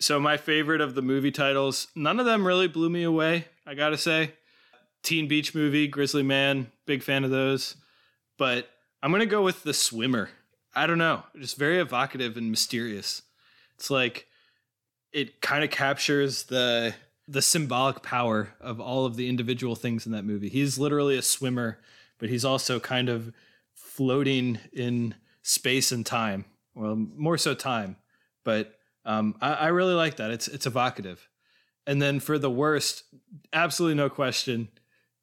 [0.00, 3.74] So my favorite of the movie titles, none of them really blew me away, I
[3.74, 4.32] gotta say.
[5.02, 7.76] Teen Beach Movie, Grizzly Man, big fan of those.
[8.38, 8.70] But
[9.02, 10.30] I'm gonna go with The Swimmer.
[10.74, 13.20] I don't know, just very evocative and mysterious.
[13.78, 14.26] It's like
[15.12, 16.94] it kind of captures the
[17.26, 20.48] the symbolic power of all of the individual things in that movie.
[20.48, 21.78] He's literally a swimmer,
[22.18, 23.32] but he's also kind of
[23.74, 26.46] floating in space and time.
[26.74, 27.96] Well, more so time,
[28.44, 30.30] but um, I, I really like that.
[30.30, 31.28] It's it's evocative.
[31.86, 33.04] And then for the worst,
[33.52, 34.68] absolutely no question,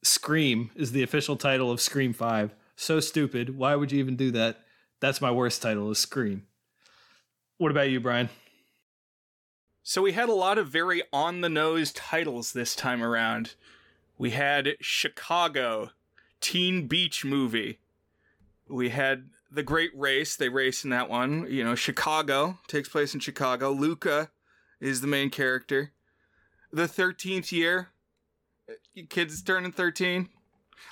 [0.03, 2.56] Scream is the official title of Scream Five.
[2.76, 3.58] So stupid.
[3.58, 4.60] Why would you even do that?
[5.01, 6.47] That's my worst title is Scream.
[7.58, 8.30] What about you, Brian?
[9.88, 13.53] So we had a lot of very on the nose titles this time around.
[14.17, 15.91] We had Chicago,
[16.41, 17.77] Teen Beach Movie.
[18.67, 20.36] We had The Great Race.
[20.36, 21.45] They race in that one.
[21.51, 23.69] You know, Chicago takes place in Chicago.
[23.69, 24.31] Luca
[24.81, 25.91] is the main character.
[26.73, 27.89] The 13th year.
[29.09, 30.29] Kids turning 13.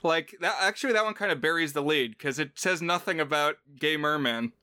[0.02, 3.58] Like that actually that one kind of buries the lead because it says nothing about
[3.80, 4.54] gay merman.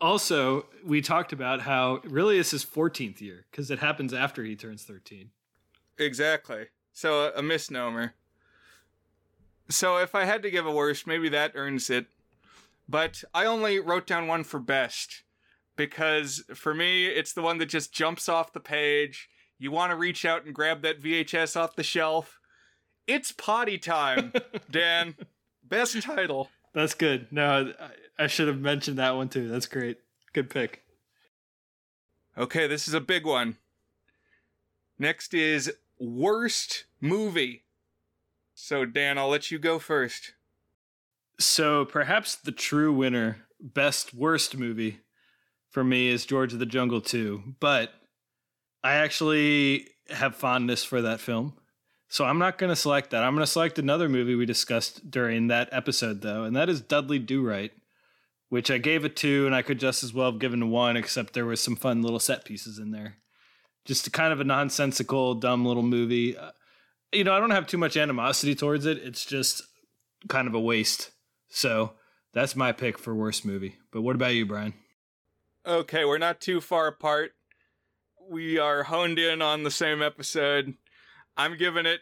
[0.00, 4.56] Also, we talked about how really it's his 14th year because it happens after he
[4.56, 5.30] turns 13.
[5.98, 6.66] Exactly.
[6.92, 8.14] So a misnomer.
[9.68, 12.06] So if I had to give a worst, maybe that earns it.
[12.88, 15.22] But I only wrote down one for best
[15.76, 19.28] because for me, it's the one that just jumps off the page.
[19.58, 22.39] You want to reach out and grab that VHS off the shelf.
[23.10, 24.32] It's potty time,
[24.70, 25.16] Dan.
[25.64, 26.48] Best title.
[26.72, 27.26] That's good.
[27.32, 29.48] No, I, I should have mentioned that one too.
[29.48, 29.98] That's great.
[30.32, 30.84] Good pick.
[32.38, 33.56] Okay, this is a big one.
[34.96, 37.64] Next is worst movie.
[38.54, 40.34] So, Dan, I'll let you go first.
[41.36, 45.00] So, perhaps the true winner, best worst movie
[45.68, 47.92] for me is George of the Jungle 2, but
[48.84, 51.54] I actually have fondness for that film.
[52.10, 53.22] So I'm not going to select that.
[53.22, 56.80] I'm going to select another movie we discussed during that episode, though, and that is
[56.80, 57.70] Dudley Do Right,
[58.48, 60.96] which I gave a two, and I could just as well have given a one,
[60.96, 63.18] except there was some fun little set pieces in there.
[63.84, 66.36] Just a kind of a nonsensical, dumb little movie.
[66.36, 66.50] Uh,
[67.12, 68.98] you know, I don't have too much animosity towards it.
[68.98, 69.62] It's just
[70.28, 71.12] kind of a waste.
[71.48, 71.92] So
[72.32, 73.76] that's my pick for worst movie.
[73.92, 74.74] But what about you, Brian?
[75.64, 77.34] Okay, we're not too far apart.
[78.28, 80.74] We are honed in on the same episode.
[81.36, 82.00] I'm giving it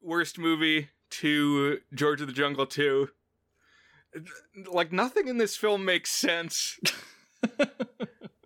[0.00, 3.08] worst movie to George of the Jungle 2.
[4.70, 6.78] Like nothing in this film makes sense.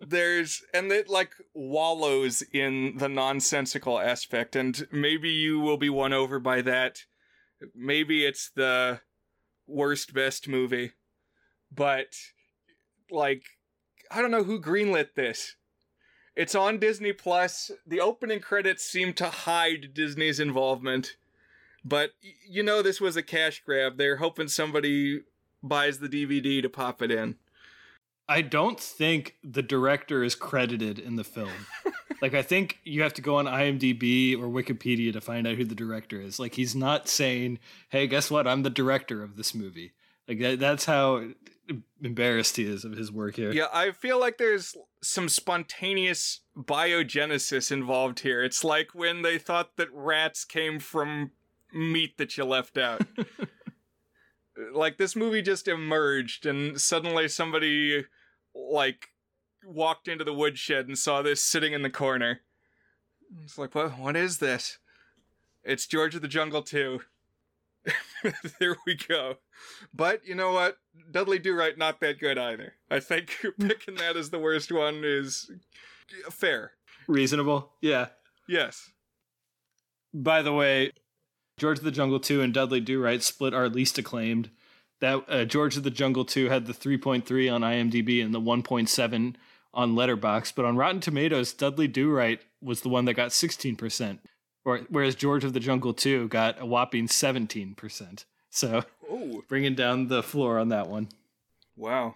[0.07, 6.13] There's and it like wallows in the nonsensical aspect and maybe you will be won
[6.13, 7.03] over by that.
[7.75, 9.01] Maybe it's the
[9.67, 10.93] worst best movie.
[11.71, 12.15] But
[13.11, 13.43] like
[14.09, 15.55] I don't know who greenlit this.
[16.39, 17.69] It's on Disney Plus.
[17.85, 21.17] The opening credits seem to hide Disney's involvement.
[21.83, 22.11] But
[22.47, 23.97] you know this was a cash grab.
[23.97, 25.23] They're hoping somebody
[25.61, 27.35] buys the DVD to pop it in.
[28.29, 31.51] I don't think the director is credited in the film.
[32.21, 35.65] like I think you have to go on IMDb or Wikipedia to find out who
[35.65, 36.39] the director is.
[36.39, 37.59] Like he's not saying,
[37.89, 38.47] "Hey, guess what?
[38.47, 39.91] I'm the director of this movie."
[40.29, 41.23] Like that, that's how
[42.01, 43.51] embarrassed he is of his work here.
[43.51, 48.43] Yeah, I feel like there's some spontaneous biogenesis involved here.
[48.43, 51.31] It's like when they thought that rats came from
[51.73, 53.01] meat that you left out.
[54.73, 58.05] like this movie just emerged and suddenly somebody
[58.53, 59.09] like
[59.65, 62.41] walked into the woodshed and saw this sitting in the corner.
[63.43, 64.77] It's like, what what is this?
[65.63, 67.01] It's George of the Jungle 2.
[68.59, 69.37] there we go.
[69.93, 70.77] But you know what?
[71.11, 72.73] Dudley Do Right not that good either.
[72.89, 75.49] I think picking that as the worst one is
[76.29, 76.73] fair.
[77.07, 77.71] Reasonable.
[77.81, 78.07] Yeah.
[78.47, 78.91] Yes.
[80.13, 80.91] By the way,
[81.57, 84.49] George of the Jungle 2 and Dudley Do Right split our least acclaimed.
[85.01, 89.35] That uh, George of the Jungle 2 had the 3.3 on IMDb and the 1.7
[89.73, 94.19] on Letterboxd, but on Rotten Tomatoes, Dudley Do Right was the one that got 16%,
[94.69, 98.25] or, whereas George of the Jungle 2 got a whopping 17%.
[98.49, 99.43] So Ooh.
[99.49, 101.09] bringing down the floor on that one.
[101.75, 102.15] Wow.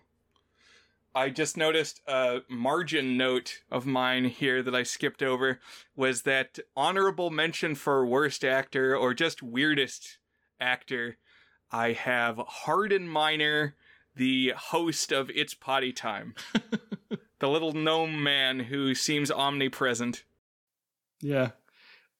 [1.15, 5.59] I just noticed a margin note of mine here that I skipped over
[5.95, 10.17] was that honorable mention for worst actor or just weirdest
[10.59, 11.17] actor.
[11.71, 13.75] I have Hardin Miner,
[14.15, 16.33] the host of It's Potty Time.
[17.39, 20.23] the little gnome man who seems omnipresent.
[21.21, 21.51] Yeah.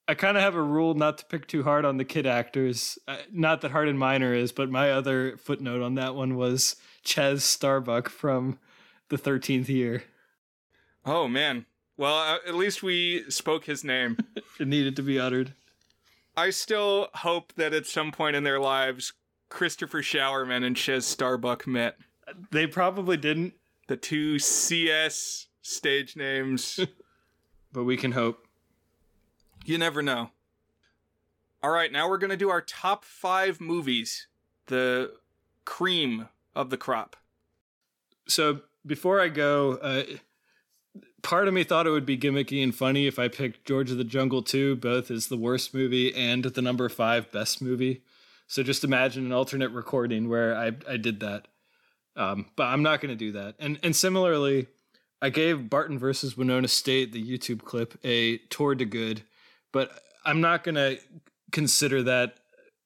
[0.07, 2.97] I kind of have a rule not to pick too hard on the kid actors.
[3.07, 6.75] Uh, not that Hardin Minor is, but my other footnote on that one was
[7.05, 8.59] Chaz Starbuck from
[9.09, 10.03] the 13th year.
[11.05, 11.65] Oh, man.
[11.95, 14.17] Well, uh, at least we spoke his name.
[14.59, 15.53] it needed to be uttered.
[16.35, 19.13] I still hope that at some point in their lives,
[19.49, 21.97] Christopher Showerman and Chaz Starbuck met.
[22.51, 23.53] They probably didn't.
[23.87, 26.79] The two CS stage names.
[27.71, 28.42] but we can hope.
[29.65, 30.31] You never know.
[31.61, 34.27] All right, now we're going to do our top five movies,
[34.67, 35.13] the
[35.63, 37.15] cream of the crop.
[38.27, 40.03] So before I go, uh,
[41.21, 43.97] part of me thought it would be gimmicky and funny if I picked George of
[43.97, 48.03] the Jungle 2, both as the worst movie and the number five best movie.
[48.47, 51.47] So just imagine an alternate recording where I, I did that.
[52.15, 53.55] Um, but I'm not going to do that.
[53.57, 54.67] And and similarly,
[55.21, 59.23] I gave Barton versus Winona State, the YouTube clip, a tour de good
[59.73, 60.99] but I'm not going to
[61.51, 62.35] consider that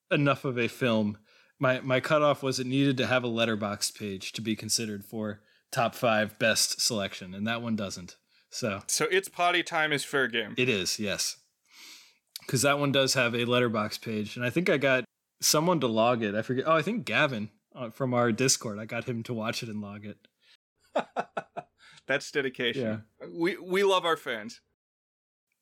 [0.09, 1.19] enough of a film.
[1.59, 5.41] My my cutoff was it needed to have a Letterboxd page to be considered for
[5.71, 8.15] top five best selection, and that one doesn't.
[8.49, 10.55] So so it's potty time is fair game.
[10.57, 11.37] It is, yes,
[12.41, 15.03] because that one does have a Letterboxd page, and I think I got
[15.41, 16.35] someone to log it.
[16.35, 16.65] I forget.
[16.67, 18.79] Oh, I think Gavin uh, from our Discord.
[18.79, 20.17] I got him to watch it and log it.
[22.07, 23.03] That's dedication.
[23.19, 23.27] Yeah.
[23.33, 24.61] We we love our fans.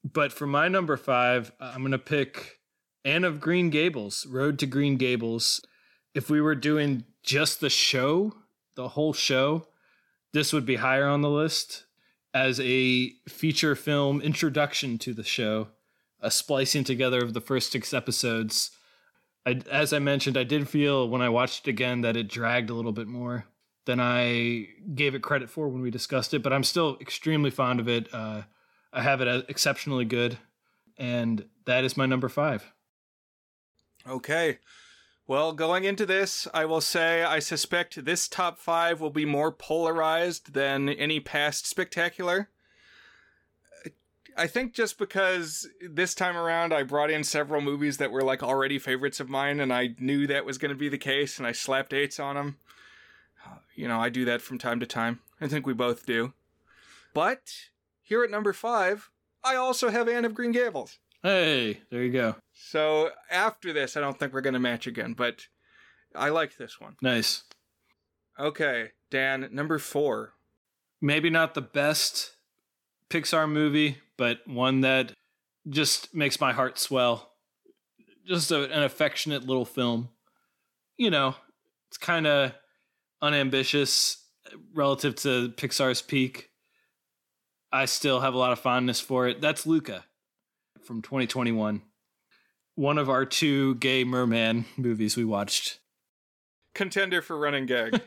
[0.05, 2.59] But for my number five, I'm going to pick
[3.03, 5.61] Anne of Green Gables, Road to Green Gables.
[6.13, 8.33] if we were doing just the show,
[8.75, 9.67] the whole show,
[10.31, 11.85] this would be higher on the list
[12.35, 15.69] as a feature film introduction to the show,
[16.21, 18.71] a splicing together of the first six episodes.
[19.45, 22.69] I, as I mentioned, I did feel when I watched it again that it dragged
[22.69, 23.45] a little bit more
[23.85, 27.79] than I gave it credit for when we discussed it, but I'm still extremely fond
[27.79, 28.07] of it.
[28.13, 28.43] Uh,
[28.95, 30.37] I have it as exceptionally good,
[30.97, 32.71] and that is my number five.
[34.07, 34.59] Okay.
[35.27, 39.51] Well, going into this, I will say I suspect this top five will be more
[39.51, 42.49] polarized than any past spectacular.
[44.37, 48.43] I think just because this time around I brought in several movies that were like
[48.43, 51.45] already favorites of mine, and I knew that was going to be the case, and
[51.45, 52.57] I slapped eights on them.
[53.45, 55.19] Uh, you know, I do that from time to time.
[55.41, 56.33] I think we both do.
[57.13, 57.51] But
[58.05, 59.09] here at number five,
[59.43, 60.99] I also have Anne of Green Gables.
[61.23, 62.35] Hey, there you go.
[62.53, 65.47] So after this, I don't think we're going to match again, but
[66.15, 66.95] I like this one.
[67.01, 67.43] Nice.
[68.39, 70.33] Okay, Dan, number four.
[71.01, 72.35] Maybe not the best
[73.09, 75.13] Pixar movie, but one that
[75.67, 77.31] just makes my heart swell.
[78.27, 80.09] Just a, an affectionate little film.
[80.97, 81.35] You know,
[81.89, 82.53] it's kind of
[83.21, 84.23] unambitious
[84.75, 86.49] relative to Pixar's peak.
[87.71, 89.41] I still have a lot of fondness for it.
[89.41, 90.05] That's Luca
[90.81, 91.81] from 2021.
[92.75, 95.79] One of our two gay merman movies we watched.
[96.73, 98.01] Contender for running gag.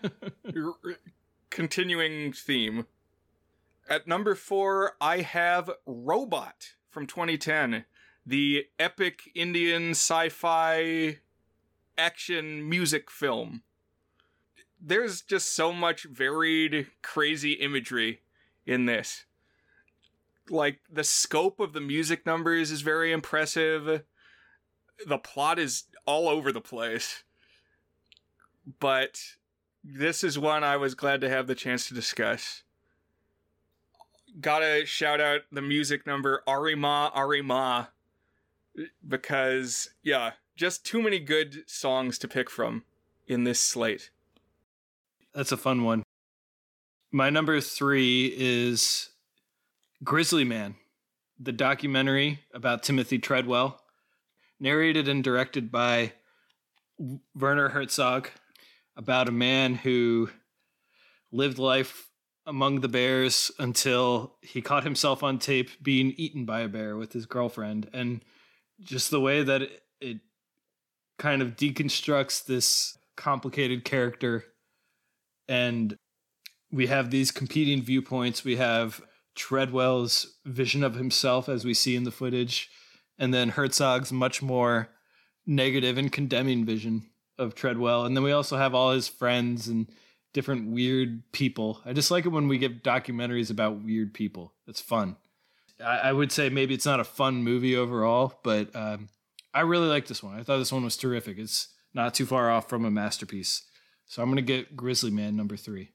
[1.51, 2.87] Continuing theme.
[3.89, 7.87] At number four, I have Robot from 2010,
[8.27, 11.19] the epic Indian sci fi
[11.97, 13.63] action music film.
[14.81, 18.21] There's just so much varied, crazy imagery
[18.67, 19.25] in this.
[20.51, 24.03] Like, the scope of the music numbers is very impressive.
[25.07, 27.25] The plot is all over the place.
[28.81, 29.21] But
[29.83, 32.63] this is one I was glad to have the chance to discuss
[34.41, 37.91] gotta shout out the music number Arima Arima
[39.07, 42.85] because yeah, just too many good songs to pick from
[43.27, 44.11] in this slate.
[45.35, 46.03] That's a fun one.
[47.11, 49.11] My number three is
[50.05, 50.77] Grizzly Man,
[51.39, 53.81] the documentary about Timothy Treadwell,
[54.61, 56.13] narrated and directed by
[57.35, 58.29] Werner Herzog,
[58.97, 60.31] about a man who
[61.31, 62.11] lived life
[62.47, 67.13] among the bears until he caught himself on tape being eaten by a bear with
[67.13, 67.89] his girlfriend.
[67.93, 68.25] And
[68.81, 69.63] just the way that
[70.01, 70.21] it,
[71.19, 74.45] kind of deconstructs this complicated character.
[75.49, 75.97] And
[76.71, 78.45] we have these competing viewpoints.
[78.45, 79.03] We have
[79.39, 82.69] treadwell's vision of himself as we see in the footage
[83.19, 84.89] and then herzog's much more
[85.47, 87.09] negative and condemning vision
[87.39, 89.87] of treadwell and then we also have all his friends and
[90.33, 91.81] different weird people.
[91.85, 94.53] I just like it when we get documentaries about weird people.
[94.67, 95.17] It's fun.
[95.85, 99.09] I, I would say maybe it's not a fun movie overall, but um,
[99.55, 100.39] I really like this one.
[100.39, 101.39] I thought this one was terrific.
[101.39, 103.63] It's not too far off from a masterpiece.
[104.07, 105.91] So I'm going to get Grizzly Man number three.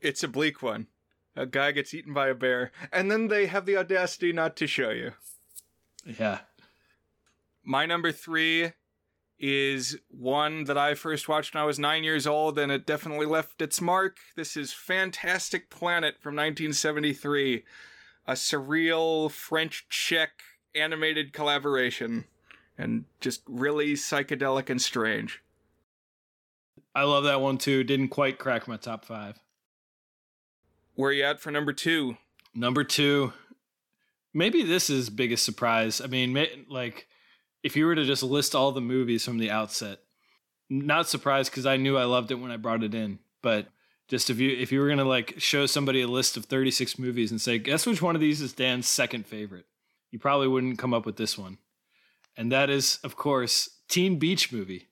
[0.00, 0.88] It's a bleak one.
[1.36, 4.66] A guy gets eaten by a bear, and then they have the audacity not to
[4.66, 5.12] show you.
[6.04, 6.40] Yeah.
[7.62, 8.72] My number three
[9.38, 13.26] is one that I first watched when I was nine years old, and it definitely
[13.26, 14.16] left its mark.
[14.34, 17.64] This is Fantastic Planet from 1973,
[18.26, 20.30] a surreal French Czech
[20.74, 22.24] animated collaboration,
[22.78, 25.42] and just really psychedelic and strange.
[26.94, 27.84] I love that one too.
[27.84, 29.38] Didn't quite crack my top five.
[30.96, 32.16] Where are you at for number two?
[32.54, 33.34] Number two.
[34.32, 36.00] Maybe this is biggest surprise.
[36.00, 37.06] I mean, like
[37.62, 39.98] if you were to just list all the movies from the outset,
[40.70, 43.18] not surprised because I knew I loved it when I brought it in.
[43.42, 43.68] But
[44.08, 47.30] just if you if you were gonna like show somebody a list of 36 movies
[47.30, 49.66] and say, guess which one of these is Dan's second favorite,
[50.10, 51.58] you probably wouldn't come up with this one.
[52.38, 54.88] And that is, of course, Teen Beach Movie.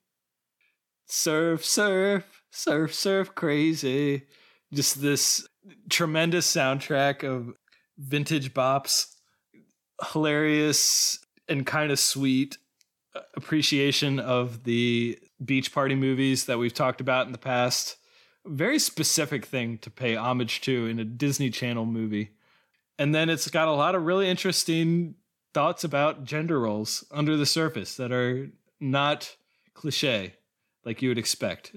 [1.07, 4.25] Surf, surf, surf, surf, crazy.
[4.73, 5.47] Just this
[5.89, 7.55] tremendous soundtrack of
[7.99, 9.15] vintage bops,
[10.13, 11.19] hilarious
[11.49, 12.59] and kind of sweet
[13.37, 17.97] appreciation of the beach party movies that we've talked about in the past.
[18.47, 22.31] Very specific thing to pay homage to in a Disney Channel movie.
[22.99, 25.15] And then it's got a lot of really interesting
[25.53, 28.51] thoughts about gender roles under the surface that are
[28.81, 29.37] not
[29.73, 30.35] cliche
[30.85, 31.75] like you would expect.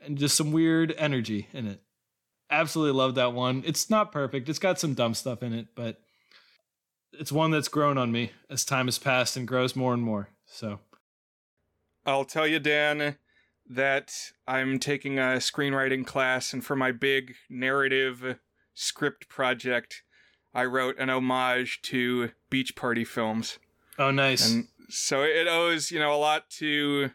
[0.00, 1.82] And just some weird energy in it.
[2.50, 3.62] Absolutely love that one.
[3.66, 4.48] It's not perfect.
[4.48, 6.00] It's got some dumb stuff in it, but
[7.12, 10.30] it's one that's grown on me as time has passed and grows more and more.
[10.46, 10.80] So
[12.06, 13.16] I'll tell you, Dan,
[13.68, 14.12] that
[14.46, 18.38] I'm taking a screenwriting class, and for my big narrative
[18.72, 20.02] script project,
[20.54, 23.58] I wrote an homage to beach party films.
[23.98, 24.50] Oh, nice.
[24.50, 27.10] And so it owes, you know, a lot to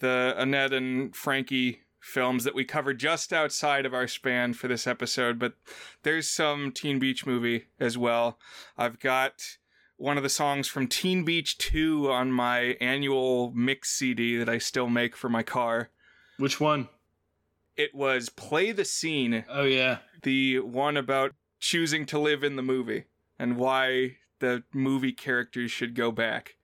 [0.00, 4.86] the Annette and Frankie films that we covered just outside of our span for this
[4.86, 5.54] episode, but
[6.02, 8.38] there's some Teen Beach movie as well.
[8.76, 9.56] I've got
[9.96, 14.58] one of the songs from Teen Beach 2 on my annual mix CD that I
[14.58, 15.90] still make for my car.
[16.38, 16.88] Which one?
[17.76, 19.98] It was Play the Scene, Oh, yeah.
[20.22, 23.04] the one about choosing to live in the movie
[23.38, 26.56] and why the movie characters should go back.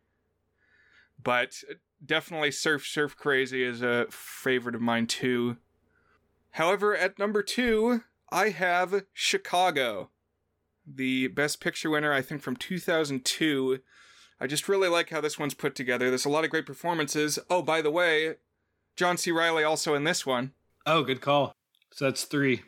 [1.22, 1.62] But
[2.04, 5.56] definitely Surf Surf Crazy is a favorite of mine too.
[6.52, 10.10] However, at number two, I have Chicago,
[10.86, 13.80] the Best Picture winner, I think, from 2002.
[14.40, 16.08] I just really like how this one's put together.
[16.08, 17.38] There's a lot of great performances.
[17.50, 18.36] Oh, by the way,
[18.96, 19.30] John C.
[19.30, 20.52] Reilly also in this one.
[20.86, 21.54] Oh, good call.
[21.92, 22.62] So that's three.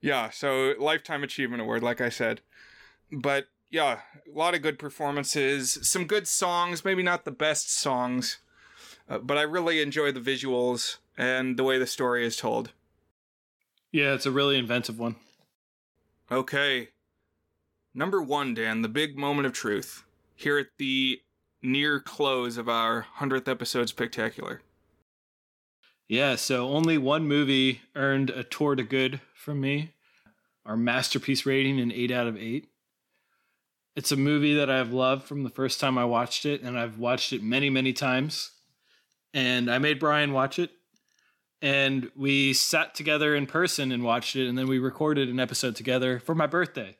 [0.00, 2.42] Yeah, so Lifetime Achievement Award, like I said.
[3.10, 4.00] But yeah,
[4.32, 8.38] a lot of good performances, some good songs, maybe not the best songs,
[9.08, 12.70] uh, but I really enjoy the visuals and the way the story is told.
[13.92, 15.16] Yeah, it's a really inventive one.
[16.30, 16.88] Okay.
[17.94, 20.04] Number one, Dan, the big moment of truth.
[20.34, 21.20] Here at the
[21.62, 24.62] near close of our 100th episode spectacular.
[26.08, 29.92] Yeah, so only one movie earned a tour de good from me.
[30.66, 32.68] Our masterpiece rating, an 8 out of 8.
[33.96, 36.98] It's a movie that I've loved from the first time I watched it, and I've
[36.98, 38.50] watched it many, many times.
[39.34, 40.70] And I made Brian watch it,
[41.60, 45.74] and we sat together in person and watched it, and then we recorded an episode
[45.74, 46.96] together for my birthday.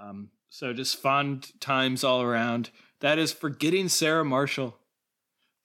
[0.00, 2.70] Um, so just fond times all around.
[3.00, 4.76] That is Forgetting Sarah Marshall,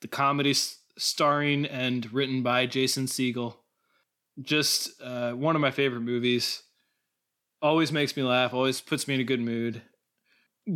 [0.01, 3.57] the comedy s- starring and written by Jason Segel.
[4.41, 6.63] Just uh, one of my favorite movies.
[7.61, 9.83] Always makes me laugh, always puts me in a good mood.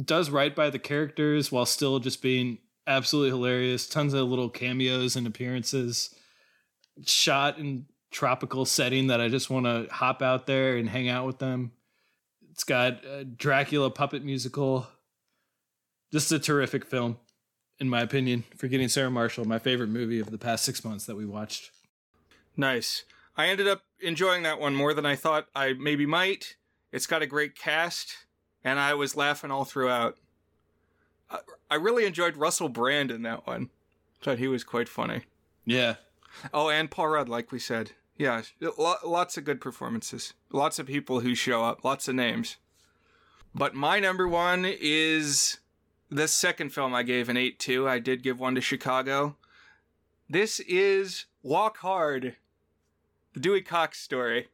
[0.05, 2.59] Does right by the characters while still just being
[2.89, 3.87] absolutely hilarious.
[3.87, 6.13] Tons of little cameos and appearances.
[7.05, 11.25] Shot in tropical setting that I just want to hop out there and hang out
[11.25, 11.71] with them.
[12.51, 14.87] It's got a Dracula puppet musical.
[16.11, 17.19] Just a terrific film,
[17.79, 18.43] in my opinion.
[18.57, 21.71] Forgetting Sarah Marshall, my favorite movie of the past six months that we watched.
[22.57, 23.05] Nice.
[23.37, 26.57] I ended up enjoying that one more than I thought I maybe might.
[26.91, 28.25] It's got a great cast,
[28.63, 30.17] and I was laughing all throughout.
[31.69, 33.69] I- really enjoyed Russell Brand in that one.
[34.21, 35.23] Thought he was quite funny.
[35.65, 35.95] Yeah.
[36.53, 37.91] Oh, and Paul Rudd, like we said.
[38.17, 40.33] Yeah, lo- lots of good performances.
[40.51, 41.83] Lots of people who show up.
[41.85, 42.57] Lots of names.
[43.55, 45.59] But my number one is
[46.09, 47.87] the second film I gave an 8 to.
[47.87, 49.37] I did give one to Chicago.
[50.29, 52.35] This is Walk Hard,
[53.33, 54.49] the Dewey Cox story.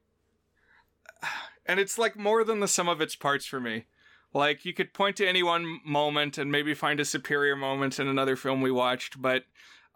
[1.67, 3.85] And it's like more than the sum of its parts for me.
[4.35, 8.09] Like, you could point to any one moment and maybe find a superior moment in
[8.09, 9.45] another film we watched, but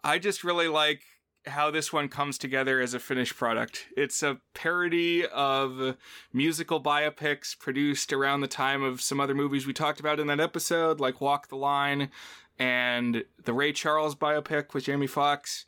[0.02, 1.02] I just really like
[1.46, 3.88] how this one comes together as a finished product.
[3.98, 5.98] It's a parody of
[6.32, 10.40] musical biopics produced around the time of some other movies we talked about in that
[10.40, 12.10] episode, like Walk the Line
[12.58, 15.66] and the Ray Charles biopic with Jamie Foxx.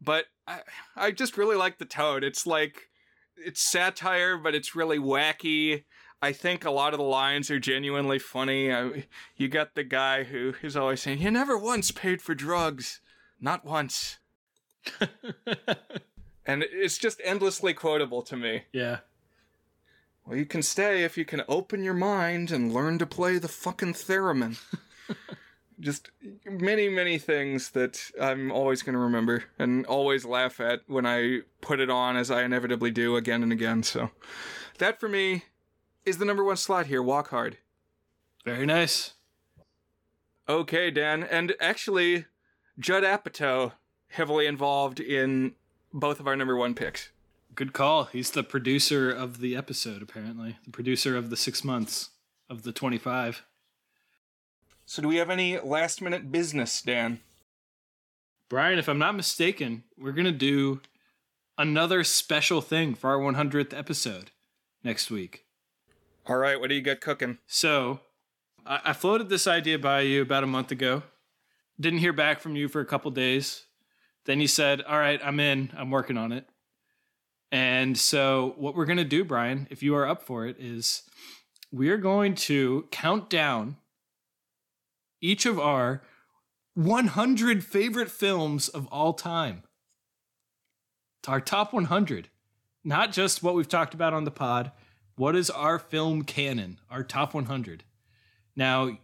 [0.00, 0.62] But I,
[0.96, 2.24] I just really like the tone.
[2.24, 2.88] It's like
[3.36, 5.84] it's satire, but it's really wacky.
[6.22, 8.72] I think a lot of the lines are genuinely funny.
[8.72, 9.06] I,
[9.36, 13.00] you got the guy who is always saying, "You never once paid for drugs,
[13.40, 14.18] not once."
[16.46, 18.62] and it's just endlessly quotable to me.
[18.72, 18.98] yeah.
[20.24, 23.46] Well, you can stay if you can open your mind and learn to play the
[23.46, 24.58] fucking theremin.
[25.80, 26.10] just
[26.44, 31.42] many, many things that I'm always going to remember and always laugh at when I
[31.60, 33.84] put it on, as I inevitably do again and again.
[33.84, 34.10] So,
[34.78, 35.44] that for me
[36.06, 37.02] is the number one slot here.
[37.02, 37.58] Walk hard.
[38.44, 39.14] Very nice.
[40.48, 41.24] Okay, Dan.
[41.24, 42.26] And actually,
[42.78, 43.72] Judd Apatow
[44.08, 45.54] heavily involved in
[45.92, 47.10] both of our number one picks.
[47.54, 48.04] Good call.
[48.04, 50.58] He's the producer of the episode, apparently.
[50.64, 52.10] The producer of the six months
[52.48, 53.44] of the 25.
[54.84, 57.20] So, do we have any last minute business, Dan?
[58.48, 60.80] Brian, if I'm not mistaken, we're going to do
[61.58, 64.30] another special thing for our 100th episode
[64.84, 65.45] next week.
[66.28, 67.38] All right, what do you got cooking?
[67.46, 68.00] So,
[68.66, 71.04] I, I floated this idea by you about a month ago.
[71.78, 73.62] Didn't hear back from you for a couple days.
[74.24, 75.70] Then you said, All right, I'm in.
[75.76, 76.48] I'm working on it.
[77.52, 81.04] And so, what we're going to do, Brian, if you are up for it, is
[81.70, 83.76] we're going to count down
[85.20, 86.02] each of our
[86.74, 89.62] 100 favorite films of all time.
[91.28, 92.30] our top 100.
[92.82, 94.72] Not just what we've talked about on the pod.
[95.16, 96.78] What is our film canon?
[96.90, 97.84] Our top 100.
[98.54, 98.98] Now,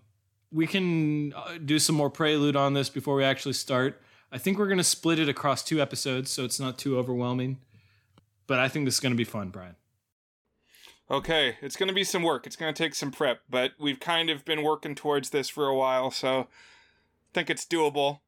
[0.51, 4.01] we can uh, do some more prelude on this before we actually start.
[4.30, 7.59] I think we're going to split it across two episodes so it's not too overwhelming.
[8.47, 9.76] But I think this is going to be fun, Brian.
[11.10, 12.47] Okay, it's going to be some work.
[12.47, 15.66] It's going to take some prep, but we've kind of been working towards this for
[15.66, 16.47] a while, so I
[17.34, 18.20] think it's doable.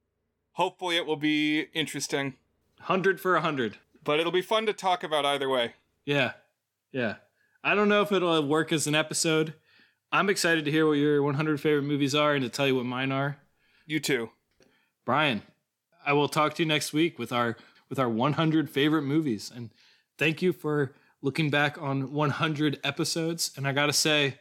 [0.53, 2.35] Hopefully, it will be interesting.
[2.79, 3.79] 100 for 100.
[4.03, 5.75] But it'll be fun to talk about either way.
[6.05, 6.33] Yeah.
[6.93, 7.17] Yeah.
[7.67, 9.55] I don't know if it'll work as an episode.
[10.13, 12.85] I'm excited to hear what your 100 favorite movies are and to tell you what
[12.85, 13.39] mine are.
[13.87, 14.31] You too.
[15.07, 15.41] Brian,
[16.05, 17.57] I will talk to you next week with our
[17.89, 19.71] with our 100 favorite movies and
[20.19, 24.39] thank you for looking back on 100 episodes and I got to say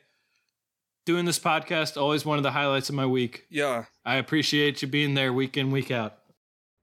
[1.06, 3.46] doing this podcast always one of the highlights of my week.
[3.50, 3.86] Yeah.
[4.04, 6.18] I appreciate you being there week in week out.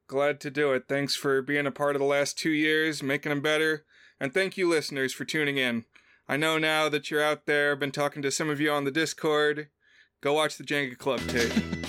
[0.07, 0.85] Glad to do it.
[0.89, 3.85] Thanks for being a part of the last 2 years, making them better.
[4.19, 5.85] And thank you listeners for tuning in.
[6.31, 8.93] I know now that you're out there, been talking to some of you on the
[8.93, 9.66] Discord.
[10.20, 11.80] Go watch the Jenga Club tape.